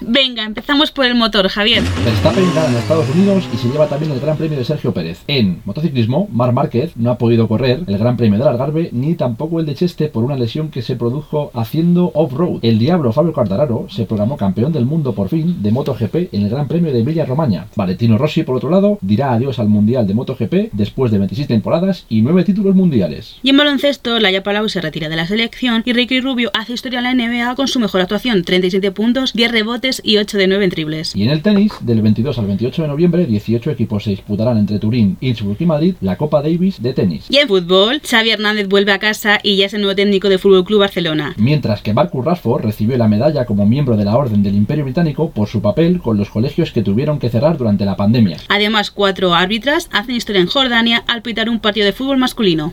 Venga, 0.00 0.44
empezamos 0.44 0.90
por 0.90 1.04
el 1.04 1.14
motor, 1.14 1.48
Javier. 1.48 1.82
Verstappen 2.04 2.54
gana 2.54 2.68
en 2.68 2.76
Estados 2.76 3.08
Unidos 3.10 3.44
y 3.52 3.56
se 3.58 3.68
lleva 3.68 3.86
también 3.86 4.12
el 4.12 4.20
Gran 4.20 4.36
Premio 4.36 4.58
de 4.58 4.64
Sergio 4.64 4.94
Pérez. 4.94 5.22
En 5.26 5.60
motociclismo, 5.64 6.28
Mar 6.32 6.52
Márquez 6.52 6.92
no 6.96 7.10
ha 7.10 7.18
podido 7.18 7.48
correr 7.48 7.80
el 7.86 7.98
Gran 7.98 8.16
Premio 8.16 8.38
del 8.38 8.48
Algarve 8.48 8.88
ni 8.92 9.14
tampoco 9.14 9.60
el 9.60 9.66
de 9.66 9.74
Cheste 9.74 10.08
por 10.08 10.24
una 10.24 10.36
lesión 10.36 10.70
que 10.70 10.82
se 10.82 10.96
produjo 10.96 11.50
haciendo 11.54 12.12
off-road. 12.14 12.60
El 12.62 12.78
diablo 12.78 13.12
Fabio 13.12 13.32
Quartararo 13.32 13.86
se 13.90 14.06
programó 14.06 14.36
campeón 14.36 14.72
del 14.72 14.86
mundo 14.86 15.14
por 15.14 15.28
fin 15.28 15.62
de 15.62 15.70
MotoGP 15.70 16.32
en 16.32 16.42
el 16.42 16.50
Gran 16.50 16.66
Premio 16.66 16.92
de 16.92 17.00
Emilia 17.00 17.26
Romagna. 17.26 17.66
Valentino 17.76 18.16
Rossi, 18.16 18.42
por 18.42 18.56
otro 18.56 18.70
lado, 18.70 18.98
dirá 19.02 19.32
adiós 19.32 19.58
al 19.58 19.68
Mundial 19.68 20.06
de 20.06 20.14
MotoGP 20.14 20.72
después 20.72 21.12
de 21.12 21.18
26 21.18 21.48
temporadas 21.48 22.06
y 22.08 22.22
9 22.22 22.44
títulos 22.44 22.74
mundiales. 22.74 23.36
Y 23.42 23.50
en 23.50 23.56
baloncesto, 23.58 24.18
Laia 24.18 24.42
Palau 24.42 24.68
se 24.68 24.80
retira 24.80 25.08
de 25.08 25.16
la 25.16 25.26
selección 25.26 25.82
y 25.84 25.92
Ricky 25.92 26.20
Rubio 26.20 26.50
hace 26.54 26.72
historia 26.72 27.00
en 27.00 27.04
la 27.04 27.14
NBA 27.14 27.54
con 27.54 27.68
su 27.68 27.80
mejor 27.80 28.00
actuación, 28.00 28.44
37 28.44 28.92
puntos, 28.92 29.32
10 29.34 29.52
rebotes 29.52 29.89
y 30.04 30.18
8 30.18 30.38
de 30.38 30.46
9 30.46 30.64
en 30.64 30.70
triples. 30.70 31.16
Y 31.16 31.22
en 31.22 31.30
el 31.30 31.42
tenis, 31.42 31.72
del 31.80 32.02
22 32.02 32.38
al 32.38 32.46
28 32.46 32.82
de 32.82 32.88
noviembre, 32.88 33.26
18 33.26 33.70
equipos 33.70 34.04
se 34.04 34.10
disputarán 34.10 34.58
entre 34.58 34.78
Turín, 34.78 35.16
Innsbruck 35.20 35.60
y 35.60 35.66
Madrid 35.66 35.94
la 36.00 36.16
Copa 36.16 36.42
Davis 36.42 36.80
de 36.82 36.92
tenis. 36.92 37.26
Y 37.28 37.38
en 37.38 37.48
fútbol, 37.48 38.00
Xavi 38.08 38.30
Hernández 38.30 38.68
vuelve 38.68 38.92
a 38.92 38.98
casa 38.98 39.40
y 39.42 39.56
ya 39.56 39.66
es 39.66 39.74
el 39.74 39.80
nuevo 39.80 39.96
técnico 39.96 40.28
del 40.28 40.38
Fútbol 40.38 40.64
Club 40.64 40.80
Barcelona. 40.80 41.34
Mientras 41.36 41.82
que 41.82 41.94
Marcus 41.94 42.24
Rashford 42.24 42.64
recibió 42.64 42.96
la 42.96 43.08
medalla 43.08 43.44
como 43.44 43.66
miembro 43.66 43.96
de 43.96 44.04
la 44.04 44.16
Orden 44.16 44.42
del 44.42 44.54
Imperio 44.54 44.84
Británico 44.84 45.30
por 45.30 45.48
su 45.48 45.60
papel 45.60 46.00
con 46.00 46.16
los 46.16 46.30
colegios 46.30 46.72
que 46.72 46.82
tuvieron 46.82 47.18
que 47.18 47.30
cerrar 47.30 47.56
durante 47.56 47.84
la 47.84 47.96
pandemia. 47.96 48.38
Además, 48.48 48.90
cuatro 48.90 49.34
árbitras 49.34 49.88
hacen 49.92 50.16
historia 50.16 50.40
en 50.40 50.46
Jordania 50.46 51.04
al 51.06 51.22
pitar 51.22 51.48
un 51.48 51.60
partido 51.60 51.86
de 51.86 51.92
fútbol 51.92 52.18
masculino. 52.18 52.72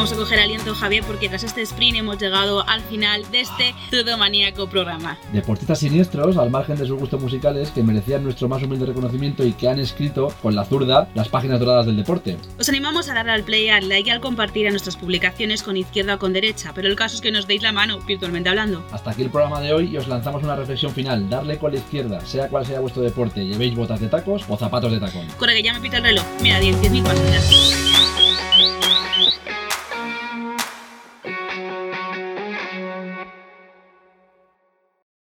Vamos 0.00 0.14
a 0.14 0.16
coger 0.16 0.40
aliento, 0.40 0.74
Javier, 0.74 1.04
porque 1.06 1.28
tras 1.28 1.44
este 1.44 1.60
sprint 1.60 1.98
hemos 1.98 2.16
llegado 2.16 2.66
al 2.66 2.80
final 2.80 3.30
de 3.30 3.42
este 3.42 3.74
todo 3.90 4.16
maníaco 4.16 4.66
programa. 4.66 5.18
Deportistas 5.30 5.80
siniestros, 5.80 6.38
al 6.38 6.48
margen 6.48 6.78
de 6.78 6.86
sus 6.86 6.98
gustos 6.98 7.20
musicales, 7.20 7.70
que 7.70 7.82
merecían 7.82 8.24
nuestro 8.24 8.48
más 8.48 8.62
humilde 8.62 8.86
reconocimiento 8.86 9.44
y 9.44 9.52
que 9.52 9.68
han 9.68 9.78
escrito 9.78 10.32
con 10.40 10.54
la 10.54 10.64
zurda 10.64 11.10
las 11.14 11.28
páginas 11.28 11.60
doradas 11.60 11.84
del 11.84 11.98
deporte. 11.98 12.38
Os 12.58 12.66
animamos 12.70 13.10
a 13.10 13.14
darle 13.14 13.32
al 13.32 13.42
play, 13.42 13.68
al 13.68 13.90
like 13.90 14.08
y 14.08 14.10
al 14.10 14.22
compartir 14.22 14.66
a 14.68 14.70
nuestras 14.70 14.96
publicaciones 14.96 15.62
con 15.62 15.76
izquierda 15.76 16.14
o 16.14 16.18
con 16.18 16.32
derecha, 16.32 16.72
pero 16.74 16.88
el 16.88 16.96
caso 16.96 17.16
es 17.16 17.20
que 17.20 17.30
nos 17.30 17.46
deis 17.46 17.62
la 17.62 17.72
mano, 17.72 18.00
virtualmente 18.00 18.48
hablando. 18.48 18.82
Hasta 18.92 19.10
aquí 19.10 19.20
el 19.20 19.28
programa 19.28 19.60
de 19.60 19.74
hoy 19.74 19.90
y 19.90 19.98
os 19.98 20.08
lanzamos 20.08 20.42
una 20.42 20.56
reflexión 20.56 20.94
final. 20.94 21.28
Darle 21.28 21.58
con 21.58 21.72
la 21.72 21.78
izquierda, 21.78 22.24
sea 22.24 22.48
cual 22.48 22.64
sea 22.64 22.80
vuestro 22.80 23.02
deporte, 23.02 23.44
llevéis 23.44 23.74
botas 23.74 24.00
de 24.00 24.08
tacos 24.08 24.46
o 24.48 24.56
zapatos 24.56 24.92
de 24.92 24.98
tacón. 24.98 25.26
Corre 25.36 25.52
que 25.52 25.62
ya 25.62 25.74
me 25.74 25.80
pita 25.80 25.98
el 25.98 26.04
reloj. 26.04 26.24
Mira, 26.40 26.58
10, 26.58 26.80
10.000 26.80 27.02
pasos 27.02 27.30
ya. 27.30 28.00